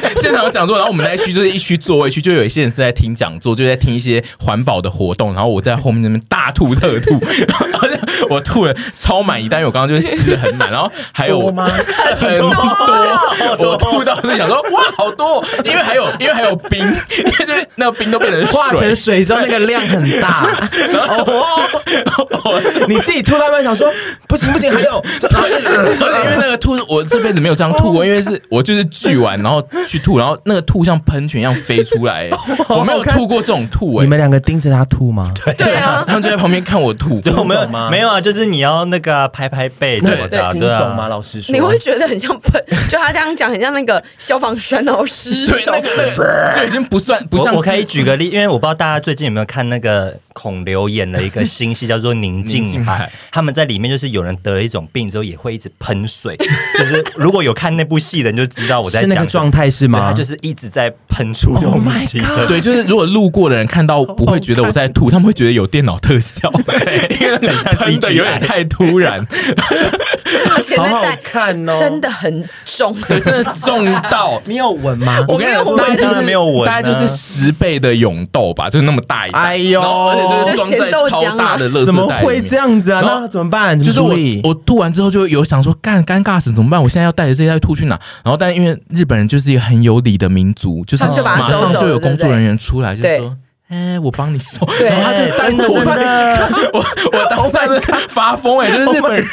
[0.16, 7.66] 现场有讲座，然后我们那一区就是一区座位区，就有一些人是在听讲座，就在听一些环保的活动，然后我在后面那边大吐特吐，然后
[8.28, 11.70] 我吐了超满意，但是我刚刚就是吃的很满，然后还有多吗
[12.18, 12.50] 很多，
[13.58, 20.46] 我吐到是想说哇好多，因为还有因为还有冰，因为就是那个冰都变成化成水之后那个量很大。
[22.42, 23.90] 哦，你自己吐到一半想说
[24.28, 25.60] 不行不行，还有，而且
[26.24, 32.28] 因为那个吐，我这辈子没有这样吐过，因为是我就是锯完然后去吐，然后那个吐像喷泉一样飞出来，
[32.68, 34.04] 我没有吐过这种吐哎。
[34.04, 35.32] 你们两个盯着他吐吗？
[35.56, 40.38] 对啊，他们就在旁边看我吐，就没有吗没有啊，就是你要那个啊拍拍背什么的对
[40.70, 41.04] 啊吗？
[41.04, 41.08] 啊。
[41.08, 45.80] 老师说，你会觉得很像喷， 就他这样讲，很像那个消防栓然后失对手那。
[45.80, 47.52] 个那个就已经不算不像。
[47.52, 53.06] 我我可以举个例，因为我不知道大家最近有没有看那个孔刘演的一个新戏，叫做《宁静海海》。
[53.30, 56.36] 他们在里面就是有人得了一种病之后，也会一直喷水。
[56.78, 60.10] 就是如果有看那部戏的人就知道我在讲是那个状态是对，吗？
[60.10, 62.20] 他就是一直在喷出东西。
[62.20, 66.50] Oh 对，就是如果路过的人看到，不会觉得我在吐，他们会觉得有电脑特效，
[67.20, 69.26] 因为很像喷的有点太突然，
[70.76, 74.40] 好好看哦，真的很重，对，真的重到。
[74.46, 75.24] 你有闻吗？
[75.28, 83.00] 我没有闻大概就是没有闻啊大概就是十倍的永豆吧，就是那么大一袋，哎呦而且就是装在超大的袋里怎么会这样子啊？
[83.04, 83.78] 那怎么办？
[83.78, 86.82] 就是我我吐完之后就有想说，干尴尬死怎么办？
[86.82, 87.98] 我现在要带着这些吐去哪？
[88.24, 93.36] 然后但因为日本人就是一个很有礼的民族，就是马上就有工作人员出来就对说。
[93.70, 99.26] 哎、我帮你收， 然后他就带着我，真的我我当时 真的发疯哎、就是日本人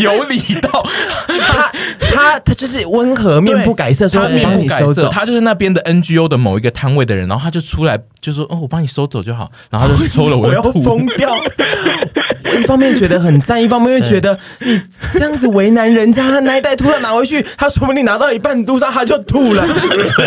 [0.00, 0.82] 有礼到，
[1.28, 1.70] 他
[2.10, 5.08] 他他就是温和面不改色，说他面我帮不改色，你收走。
[5.10, 10.80] 他就是那边的 NGO 的某一个摊位的人，然后他就出来就说：“哦，我帮你收走就好。”然后他就收了我我要吐。
[10.82, 11.30] 疯掉！
[11.34, 14.80] 我 一方面觉得很赞，一方面又觉得你
[15.12, 19.66] 这样子为难人家，他那一袋吐了拿回去，他说不定拿到一半路上他就吐了，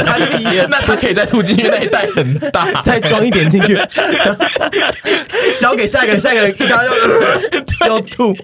[0.05, 2.81] 他自己那他可以再吐进去，那一袋很大。
[2.83, 3.79] 再装一点进去，
[5.59, 6.91] 交给下一个人，下一个人一刚要
[7.87, 8.35] 要吐，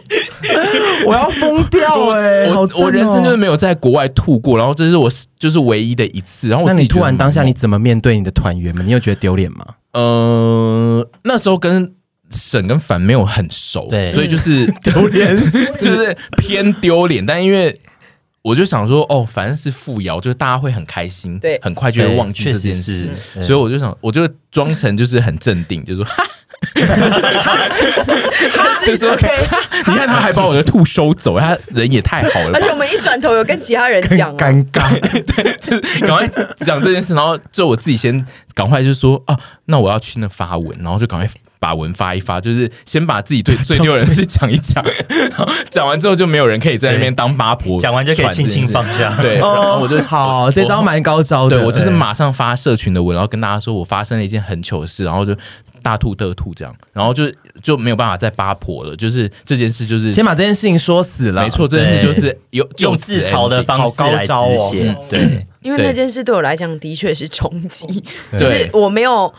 [1.05, 6.47] 我要疯掉哎、我我人生就是没有在国外吐过，然后这是我就是唯一的一次。
[6.49, 8.85] 然后我那你自己觉得突然当下你怎么面对你的团员们？
[8.85, 9.65] 你有觉得丢脸吗？
[9.93, 11.91] 呃，那时候跟
[12.29, 15.35] 沈跟凡没有很熟，对所以就是 丢脸，
[15.77, 17.25] 就是偏丢脸。
[17.25, 17.77] 但因为
[18.41, 23.09] 我就想说，哦，反正是富瑶，就是大家会很开心，对很快就会忘记对这件事，
[23.43, 26.25] 所以我就想，我就装成就是很镇定，就说，哈，
[28.85, 29.27] 就说 OK，
[29.85, 34.99] 你看他还把我的兔收走，他人也太好了而且我们一转头有跟其他人很讲、啊，尴尬。
[34.99, 36.27] 对就是赶快
[36.57, 38.25] 讲这件事，然后就我自己先
[38.55, 41.29] 赶快就说啊，那我要去那发文，然后就赶快
[41.61, 44.83] 把文发一发，就是先把自己最 最丢人的事讲一讲，
[45.69, 49.15] 讲完之后就没有人可以在那边当八婆，讲完就可以轻轻放下。
[49.21, 51.57] 对，然后我就哦好，这招蛮高招的。
[51.57, 55.37] 对我就是马上发社群的文，然后跟大家说我发生了一件很糗事，然后就
[55.83, 61.43] 大吐特吐这样，然后就就没有办法再八婆了，就是这件事就是先把这件事情说死了。
[61.43, 69.31] 没错，这件事就是有用自嘲的方式来好高招哦止血，对，因为那件事对我来讲的确是冲击，就是我没有。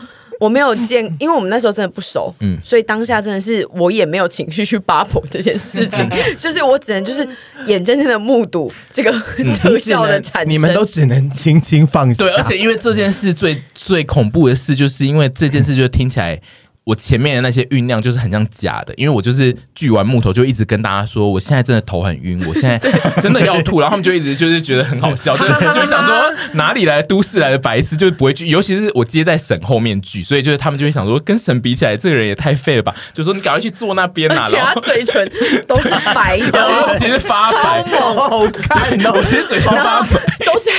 [0.43, 7.25] 我没有见， 因为我们那时候真的不熟，嗯，所以当下真的是我也没有情绪去扒婆这件事情， 就是我只能就是
[7.65, 9.11] 眼睁睁的目睹这个
[9.55, 12.25] 特效的产生，你们都只能轻轻放下。
[12.25, 16.39] 对，而且因为这件事最最恐怖的事，就是因为这件事就听起来。
[16.85, 22.77] 我前面的那些酝酿就是很像假的，因为我就是锯完木头就一直跟大家说，我现在真的头很晕，我现在
[23.21, 26.13] 真的要吐，然后他们就一直就是觉得很好笑， 就就想说
[26.53, 35.31] 哪里来都市来的白痴，就是不会锯，尤其是我接在沈后面锯，所以就是他们就会想说，跟沈比起来，这个人也太废了吧，就说你赶快去坐那边啊，而且他嘴唇
[35.65, 39.13] 都是白的， 其实发白，超好看哦！
[39.15, 40.07] 我其实嘴唇发白。
[40.43, 40.69] 都是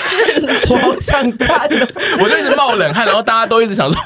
[0.73, 1.89] 我好想看哦，
[2.21, 4.01] 我就一直冒冷汗，然后大家都一直想说，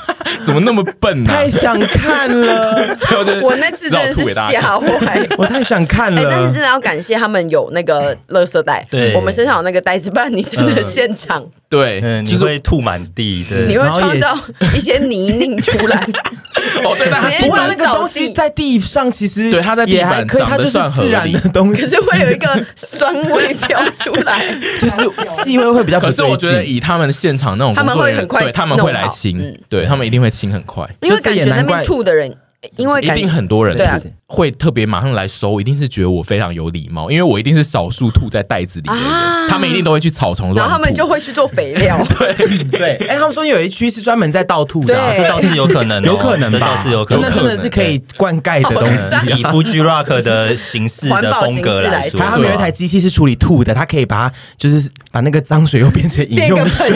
[0.45, 1.35] 怎么那么笨呢、啊？
[1.35, 2.97] 太想看了，
[3.43, 6.23] 我那次真的是吓坏， 我太想看了。
[6.31, 11.41] 但是真的要感谢他们有那个垃圾袋，对我们身上有那个袋子，不然你真的现场。
[11.43, 14.39] 嗯对，嗯，就是你会吐满地，对，你会创造
[14.75, 16.07] 一些泥泞出来。
[16.85, 24.43] 哦，对，但不会那个东西在地上其实对它在地板可以，它就是自然的东西，可是会有一个酸味飘出来，
[24.81, 26.01] 就是气味会比较。
[26.01, 32.35] 可是我觉得以他们现场那种，他们会很快，他们会来清，对他们一定会清很快，因为感觉那边吐的人。
[32.77, 33.97] 因为一定很多人对啊，
[34.27, 39.05] 会特别马上来收，一定是觉得我非常有礼貌，因为我一定是少数吐在袋子里的人，
[39.49, 41.97] 他们一定都会去草丛，然后他们就会去做肥料。
[42.19, 42.59] 对。
[42.65, 46.59] 对，哎，他们说有一区是专门在倒吐的，这倒是有可能，有可能吧？
[46.59, 49.15] 倒是有可能，那真的是可以灌溉的东西。
[49.39, 56.91] 以 Fuji Rock 的形式的风格来说，他们有一台机器是处理吐的，它可以把它就是把那个脏水又变成饮用水，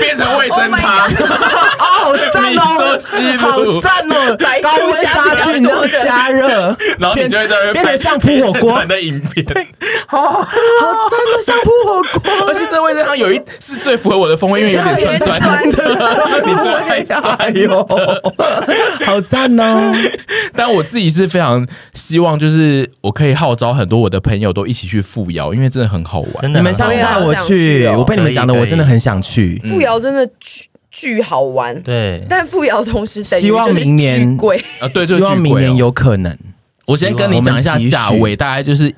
[0.00, 1.10] 变 成味增汤。
[2.04, 2.60] 好赞哦！
[3.38, 4.36] 好赞哦！
[4.62, 9.46] 高温杀菌，然后加热，然后你就会在那边变得像扑火锅的影片，
[10.06, 12.48] 好好赞的，像扑火锅。
[12.48, 17.88] 而且这味道上有一是最符合我的风味，因为有点酸酸的，你最爱酸哟，
[19.06, 19.94] 好赞哦！
[20.54, 26.52] 但我自己是非常希望，就是我可以号召很多我的朋友都一起去富瑶，因为真的很好玩。
[26.52, 29.58] 你们下次带我去，我被你们讲的，我真的很想去。
[29.64, 30.68] 富瑶真的去。
[30.94, 36.38] 巨好玩，对，但富瑶同时等于希望明年贵啊，对，希望明年有可能。
[36.86, 38.94] 我先跟你讲一下价位，大概就是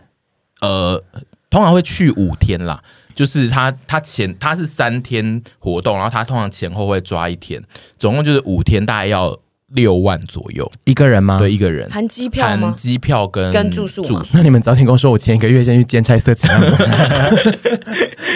[0.61, 1.03] 呃，
[1.49, 2.83] 通常会去五天啦，
[3.15, 7.63] 就是他他前他是三天活动，然后他通常前后会抓一天，
[7.99, 9.39] 总共就是五天，大概要
[9.69, 11.39] 六万左右一个人吗？
[11.39, 12.69] 对，一个人含机票吗？
[12.69, 14.23] 含机票跟跟住宿吗？
[14.33, 16.51] 那你们早点跟我说，我前一个月先去兼差色情。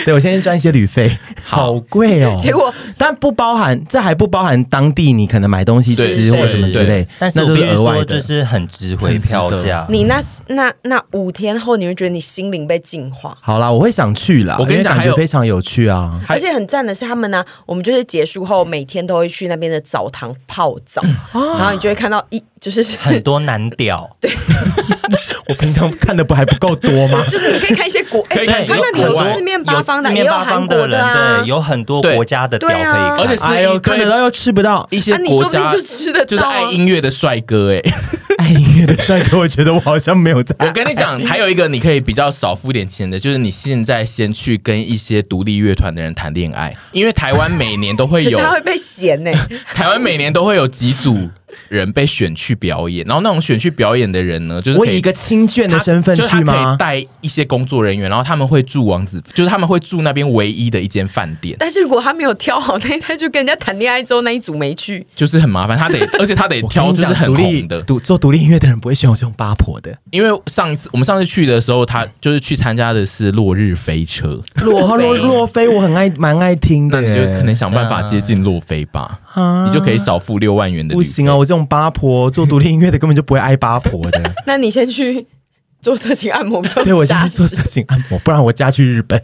[0.05, 2.37] 对，我先赚一些旅费，好贵哦。
[2.41, 7.07] 结果，但不包含，这还不包含当地你可能买东西吃或什么之类。
[7.19, 9.87] 但是就是额外，就是很值回票价。
[9.89, 13.35] 你那那那五天后，你会觉得你心灵被净化。
[13.41, 14.57] 好啦，我会想去啦。
[14.59, 16.21] 我跟你讲，感觉非常有趣啊。
[16.29, 21.01] 而且很赞的是，他们呢，我们就是结束后每天都会去那边的澡堂泡澡，
[21.33, 24.11] 然后你就会看到一就是 很多男屌。
[24.21, 24.31] 对。
[25.49, 27.21] 我平常看的不还不够多吗？
[27.29, 37.81] 就是你可以看一些国，可以看一些他那里有四面八方的，也有韩国的啊，对，有很多国家的屌可以看，而且是有看得到又吃不到一些国家就吃得到，就是爱音乐的帅哥哎，
[38.39, 40.55] 爱音乐的帅哥，我觉得我好像没有在。
[40.59, 49.31] 我跟你讲， 还有一个你可以比较少付点钱的，就是你现在先去跟一些独立乐团的人谈恋爱，因为台湾每年都会有，他会被嫌呢。
[49.75, 51.29] 台湾每年都会有几组。
[51.69, 56.29] 人被选去表演，然后那种选去表演的人呢，就是我以一个亲眷的身份去吗？
[56.29, 61.57] 就是可以带一些工作人员，然后他们会住王子，就是他们会住那边唯一的一间饭店。
[61.59, 65.77] 但是如果他没有挑好那一台，就跟人家谈恋爱之后那一组没去，就是很麻烦。
[65.79, 67.81] 他得， 而且他得挑就是很红的。
[67.83, 74.41] 独做独立音乐的人不会选我这种八婆的，因为上一次我们上次去的时候，他就是去参加的是落日飞车。
[74.63, 80.95] 落落落飞，我很爱蛮爱听的，那你就可能想办法接近落飞吧，啊、你就可以少付六万元的。
[80.95, 82.31] 不行啊，我这种八婆。
[82.31, 84.35] 做独立音乐的根本就不会挨八婆的。
[84.47, 85.27] 那你先去
[85.83, 89.21] 做色情按摩， 对，我先去做色情按摩，不然我嫁去日本。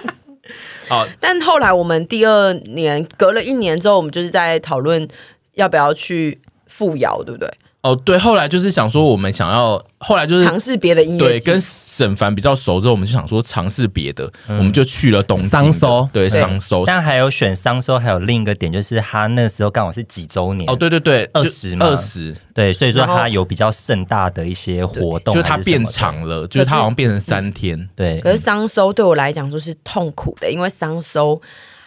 [0.88, 5.06] 好，但后来我们第二年隔了一年之后，我们就是在讨论
[5.54, 7.50] 要不要去富瑶，对不对？
[7.86, 16.84] 哦，对，后来就是想说，我们想要后来就是尝试别的音乐，对，跟沈凡比较熟之后，我们就想说尝试别的，我们就去了东京桑搜，对，桑搜。
[16.84, 28.20] 但还有选桑搜，还有另一个点就是他那时候刚好是几周年，哦，对对对，二十嘛，二十，对，所以说他有比较盛大的一些活动，就是他变长了，就是他好像变成三天，对。
[28.20, 31.40] 可是桑搜对我来讲就是痛苦的，因为桑搜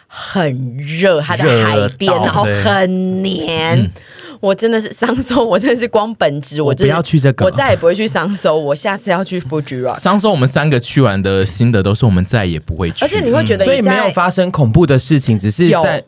[0.06, 3.90] 很热，它在海边，然后很黏。
[4.40, 10.00] 我真的是桑搜，我真的是光本职，我不要去这个，我再也不会去桑搜，我下次要去 Fuji Rock。
[10.00, 16.02] 桑搜我们三个去完的心得都是我们再也不会去，而且你会觉得，所以没有发生恐怖的事情，只是在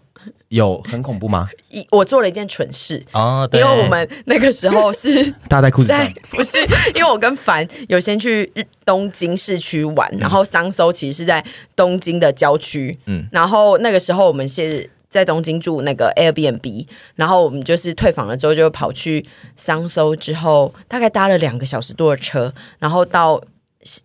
[0.49, 1.49] 有很恐怖吗？
[1.91, 6.59] 我做了一件蠢事哦，因为我们那个时候是 大在裤子上， 不是，
[6.95, 8.51] 因为我跟凡有先去
[8.87, 11.45] 东京市区玩，然后桑搜其实是在
[11.76, 14.89] 东京的郊区，嗯，然后那个时候我们是。
[15.12, 16.86] 在东京住那个 Airbnb，
[17.16, 19.22] 然后我们就是退房了之后就跑去
[19.56, 23.38] 桑搜，之后大概搭了两个小时多的车，然后到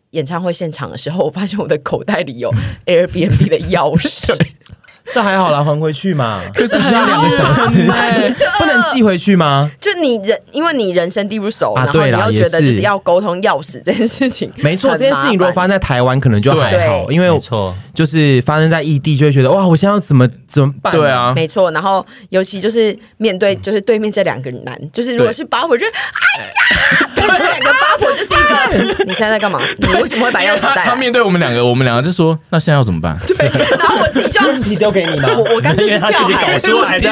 [0.09, 2.53] 演唱会现场的时候，我发现我的口袋里有
[2.85, 4.35] Airbnb 的钥匙。
[5.13, 6.41] 这还好啦，还回去嘛。
[6.53, 7.83] 可是还要两个小时，
[8.59, 9.69] 不能寄回去吗？
[9.79, 20.93] 就你人，因为你人生地不熟，啊然后你要觉得就是要沟通钥匙这件事情，没错，这件事情如果发生在台湾，可能就还好，因为没错，就是发生在异地，就会觉得哇，我现在要怎么怎么办？
[20.93, 29.59] 对，啊，没错，然后尤其就是面对就是对面这两个男，就是如果是把我，就哎呀，两个八婆就是一个，你现在在干嘛？
[29.79, 30.83] 你为什么会把钥匙带？
[30.83, 33.35] 他他面对我们两个，我们两个就说：“那现在要怎么办对，
[33.77, 35.55] 然后我自己就要 你丢给你吗我？
[35.55, 37.09] 我干脆去因为他自己搞出来的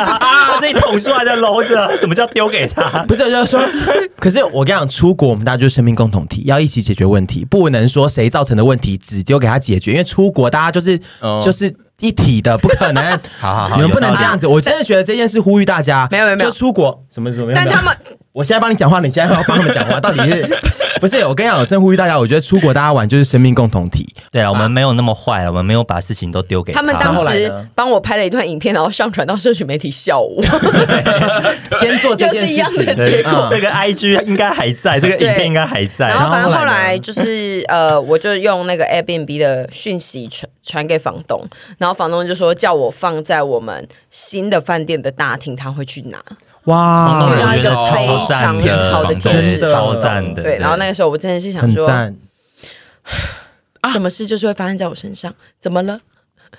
[0.59, 3.03] 自己捅出来的篓子，什么叫丢给他？
[3.07, 3.61] 不是，就是说，
[4.20, 13.03] 可是我跟你讲，出国我们大家就是生命共同体，要一起解决问题，不能说谁造成的问题只丢给他解决，因为出国大家就是、哦就是一体的，不可能。
[13.39, 14.45] 好好好你们不能这样子。
[14.45, 17.95] 我真的觉得这件事呼吁大家，没有没有没有就出国什么什么，但他们
[18.36, 20.45] 我现在帮你讲话，你现在要帮他们讲话， 到底是
[20.99, 21.25] 不是？
[21.25, 24.05] 我跟你讲，我真呼吁大家，我觉得出国大家玩就是生命共同体。
[24.29, 26.81] 对啊，我们没有那么坏了，我们没有把事情都丢给他。
[26.81, 30.43] 们当时帮我拍了一段影片，然后上传到社群媒体笑我，
[31.79, 33.31] 先做这件事又是一样的情，结果。
[33.31, 33.49] 嗯。
[33.49, 36.09] 这个 IG 应该还在，这个影片应该还在。
[36.09, 41.41] 然后反正后来就是呃，我就用那个 Airbnb 的讯息传传给房东，
[41.77, 46.21] 然后房东就说叫我放在我们新的饭店的大厅，他会去拿。
[46.66, 50.43] 哇，我遇到一个觉得非常好的超天使真的超赞的。
[50.43, 52.16] 对，然后那个时候我真的是想说，很赞。
[53.91, 55.99] 什么事就是会发生在我身上，怎么了？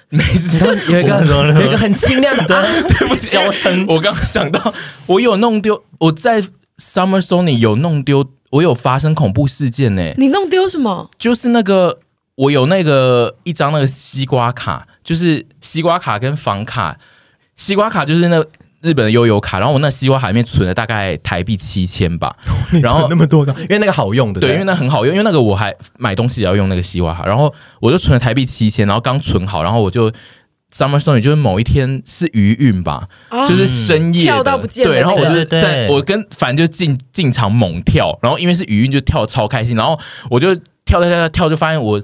[0.08, 4.72] 没事，有一个有一个很清亮的 啊，对不起，娇嗔我刚刚想到，
[5.06, 6.40] 我有弄丢，我在
[6.78, 11.10] Summer Sony 有弄丢，我有发生恐怖事件呢、你弄丢什么？
[11.18, 11.98] 就是那个
[12.36, 16.96] 我有那个一张那个西瓜卡，就是西瓜卡跟房卡，
[17.56, 18.44] 西瓜卡就是那
[18.86, 22.34] 日本的悠游卡，然后我那西瓜卡里面存了大概台币七千吧，
[22.82, 30.10] 然后那么多个，因为那个好用的，对，因为那很好用，因为那个我还买东西也要用那个西瓜卡，然后我就存了台币七千，然后刚存好，然后我就
[30.72, 35.44] Summer Sony 就是某一天是余韵吧，啊就是深夜跳到不见的对，然后我就那个。
[35.44, 39.98] 在对我跟反正就进进场猛跳，然后因为是余韵就跳得超开心，然后
[40.30, 42.00] 我就跳跳跳跳跳，就发现我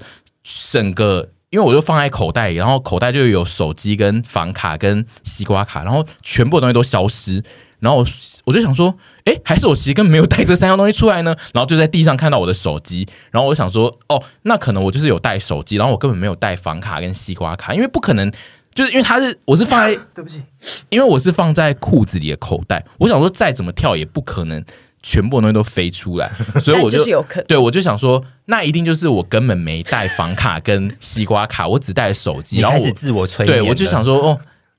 [0.71, 1.29] 整个。
[1.53, 7.45] 因为我就放在口袋里，然后口袋就有手机、跟房卡、跟西瓜卡，然后全部东西都消失。
[7.79, 8.03] 然后
[8.45, 11.37] 我就想说，诶，还是我其实根本没有带这三样东西出来呢？
[11.53, 18.33] 然后就在地上看到我的手机，然后我想说，哦，那可能我就是有带手机，然后我根本没有带房卡跟西瓜卡，因为不可能，
[18.75, 20.41] 就是因为它是我是放在，对不起，
[20.89, 24.65] 因为我是放在裤子里的口袋，我想说再怎么跳也不可能。
[25.03, 26.31] 全部东西都飞出来，
[26.63, 27.47] 所以我就，就是有可能。
[27.47, 32.61] 对我就想说，那一定就是我根本没带房卡跟西瓜卡，我只带手机。
[32.61, 34.39] 然后开始自我催眠，对我就想说，哦，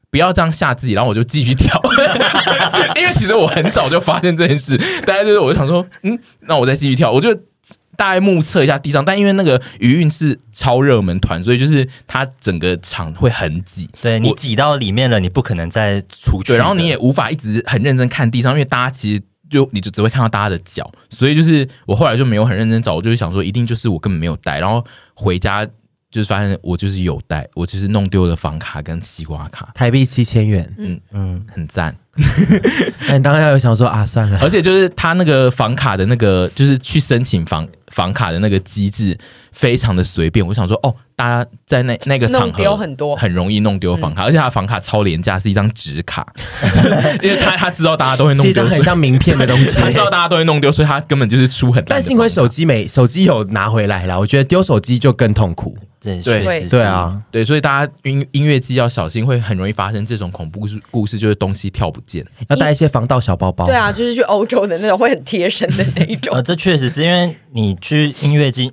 [0.09, 1.79] 不要这样吓自己，然后我就继续跳，
[2.95, 7.33] 因为其实我很早就发现这件事，大家就是我就想说，嗯，那我再继续跳，我就
[7.95, 16.53] 大概目测一下地上，但因为那个余韵是超热门团，所以就是它整个场会很挤，对你挤到里面了，你不可能再出去。
[16.53, 19.21] 对，然后你也无法一直很认真看地上，因为大家其实
[19.53, 24.83] 就你就只会看到大家的脚，所以就是我后来就没有很认真找，我就是想说，一定就是我根本没有带，然后
[25.13, 25.65] 回家
[26.11, 31.95] 就是发现我就是有带，我就是弄丢了房卡跟西瓜卡，台币七千元，嗯嗯，很赞。
[33.07, 39.17] 那 你当然有想说啊，算了，而且就是他那个房卡的那个，就是去申请房房卡的那个机制
[39.53, 40.45] 非常的随便。
[40.45, 46.27] 我想说，哦，大家在那那个场合丢很多很容易弄丢房卡，而且他的房卡超廉价，是一张纸卡，
[47.23, 49.93] 因为他他知道大家都会弄丢，是一张很像名片的东西 他知。
[49.93, 51.95] 道大家都会弄丢，所以他根本就是出很大。
[51.95, 55.77] 但幸亏手机没手机有拿回来了，我觉得丢手机就更痛苦。
[56.01, 62.25] 这对对，啊，对，所以大家音音乐季要小心，会很容易发生这种恐怖故事，故事就是东西跳不见。
[62.49, 63.67] 要带一些防盗小包包。
[63.67, 66.41] 对啊，就是去欧洲的那种会很贴身的那一种 呃，。
[66.41, 68.69] 这确实是因为你去音乐季。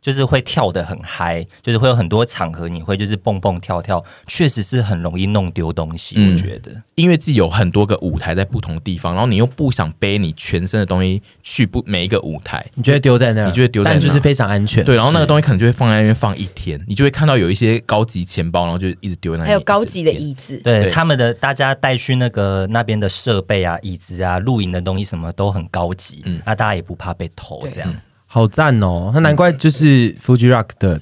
[0.00, 6.14] 就是会跳得很嗨，就是会有很多场合你会就是蹦蹦跳跳，确实是很容易弄丢东西。
[6.18, 13.46] 嗯我觉得音乐季有很多个舞台在不同地方，然后你又不想背你全身的东西去不每一个舞台，你就会丢在那儿？
[13.46, 14.84] 你就会丢在那但就是非常安全。
[14.84, 19.48] 对，然后那个东西可能就会放在那边放一天，你就会看到有一些高级钱包，然后就一直丢在那里。
[19.48, 27.94] 还有高级的椅子，对对他们的大家带去那个那边的设备啊、椅子啊、露营的东西什么都很高级，嗯，那大家也不怕被偷这样。
[28.32, 29.10] 好赞哦！
[29.12, 31.00] 那难怪就是 Fuji Rock 的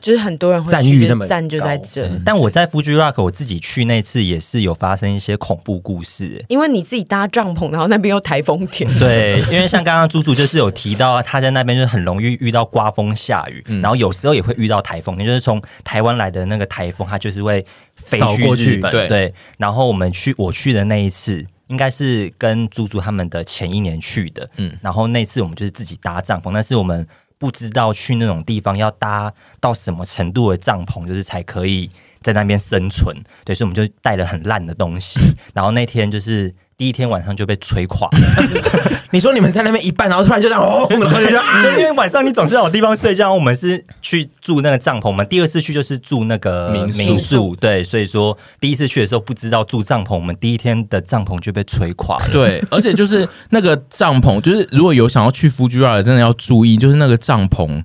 [0.00, 6.44] 就是很多人会赞誉那么赞就在高这，但我在 Fuji Rock 我自己去那次也是有发生一些恐怖故事。
[6.46, 17.66] 因为你自己搭帐篷，然后那边又台风天，对，因为像刚刚猪猪就是有提到，他在那边就是很容易遇到刮风下雨，然后有时候也会遇到台风，也就是从台湾来的那个台风，它就是会
[17.96, 18.92] 飞去扫过去日本。
[18.92, 27.06] 对对，然后我们去我去的那一次，应该是跟猪猪他们的前一年去的，嗯，然后那次我们就是自己搭帐篷，但是我们
[27.38, 31.88] 不知道去那种地方要搭到什么程度的帐篷，就是才可以
[32.20, 33.16] 在那边生存。
[33.44, 35.20] 对，所以我们就带了很烂的东西，
[35.54, 36.54] 然后那天就是。
[36.78, 38.18] 第一天晚上就被吹垮了。
[39.10, 41.28] 你说你们在那边一半，然后突然就这样哦， 然后就
[41.60, 43.34] 就因为晚上你总是要有地方睡觉。
[43.34, 52.28] 我们是去住那个帐篷，我们第二次去就是住那个民宿民宿，对，所以说第一次去的时候不知道住帐篷，我们第一天的帐篷就被吹垮了。
[52.32, 57.84] 对，而且就是那个帐篷，就是如果有想要去 Fuji Rock 的，真的要注意，就是那个帐篷，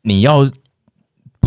[0.00, 0.50] 你要。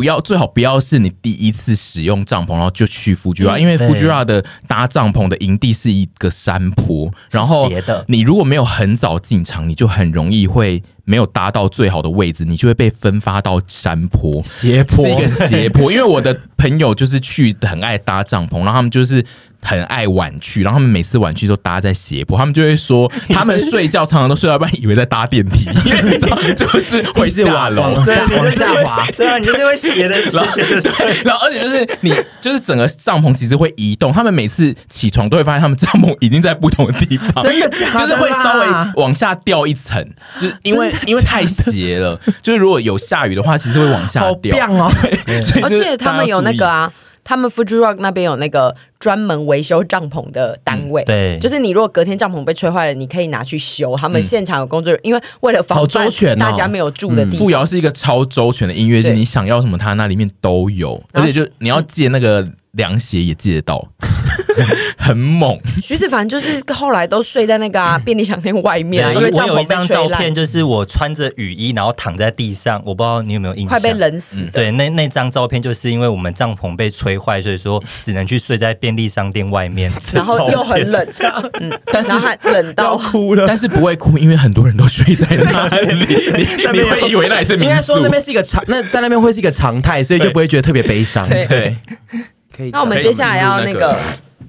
[0.02, 7.72] 不要，最好不要是你第一次使用帐篷，然后就去 Fuji Rock，因为 Fuji Rock 的搭帐篷的营地是一个山坡，然后
[8.08, 15.92] 你如果没有很早进场，你就很容易会没有搭到最好的位置，你就会被分发到山坡斜坡，是一个斜坡。
[15.92, 19.24] 因为我的朋友就是去很爱搭帐篷，然后他们就是。
[19.62, 37.78] 很爱晚去，然后他们每次晚去都搭在斜坡，他们就会说 他们睡觉常常都睡到一半，以为在搭电梯，因 为你知道就是会下楼，往下往下滑，对啊，你就是会斜的斜斜的睡，然后而且就是你就是整个帐篷其实会移动，他们每次起床都会发现他们帐篷已经在不同的地方，真的的？
[38.00, 40.04] 就是会稍微往下掉一层，
[40.40, 44.58] 就是因为因为太斜了， 就是如果有下雨的话，其实会往下掉。
[44.72, 44.92] 哦，
[45.62, 46.92] 而且他们有那个啊。
[47.24, 53.98] 他们 Fuji Rock 那边有那个专门维修帐篷的单位，嗯、对，就是你如果隔天帐篷被吹坏了，你可以拿去修。
[53.98, 57.40] 他们现场有工作人员，嗯、因为为了防范大家没有住的地方。
[57.40, 63.88] 富瑶是一个超周全的音乐剧，你想要什么，他那里面都有，而且就你要借那个凉鞋也借得到。
[64.98, 69.78] 很猛，徐子凡就是后来都睡在那个、啊、 便利商店外面啊，因为帐篷被吹烂。
[69.80, 74.36] 我有一张照片，就是我穿着雨衣，然后躺在地上，我不知道你有没有印象，快被冷死。
[74.52, 81.08] 对，那那张照片就是因为我们帐篷被吹坏，所以说只能去睡在便利商店外面， 然后又很冷，
[81.60, 82.98] 嗯，但是还冷到。
[82.98, 86.06] 哭了，但是不会哭，因为很多人都睡在那里，
[86.38, 91.28] 你你会以为那也是民宿，应该说那边是一个常，那在那边会是一个常态，所以就不会觉得特别悲伤。
[91.28, 91.76] 对，对。
[92.56, 92.70] 可以。
[92.72, 93.98] 那我们接下来要那个。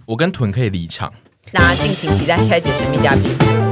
[0.04, 1.12] 我跟屯可以离场，
[1.52, 3.71] 大家敬请期待下一节神秘嘉宾。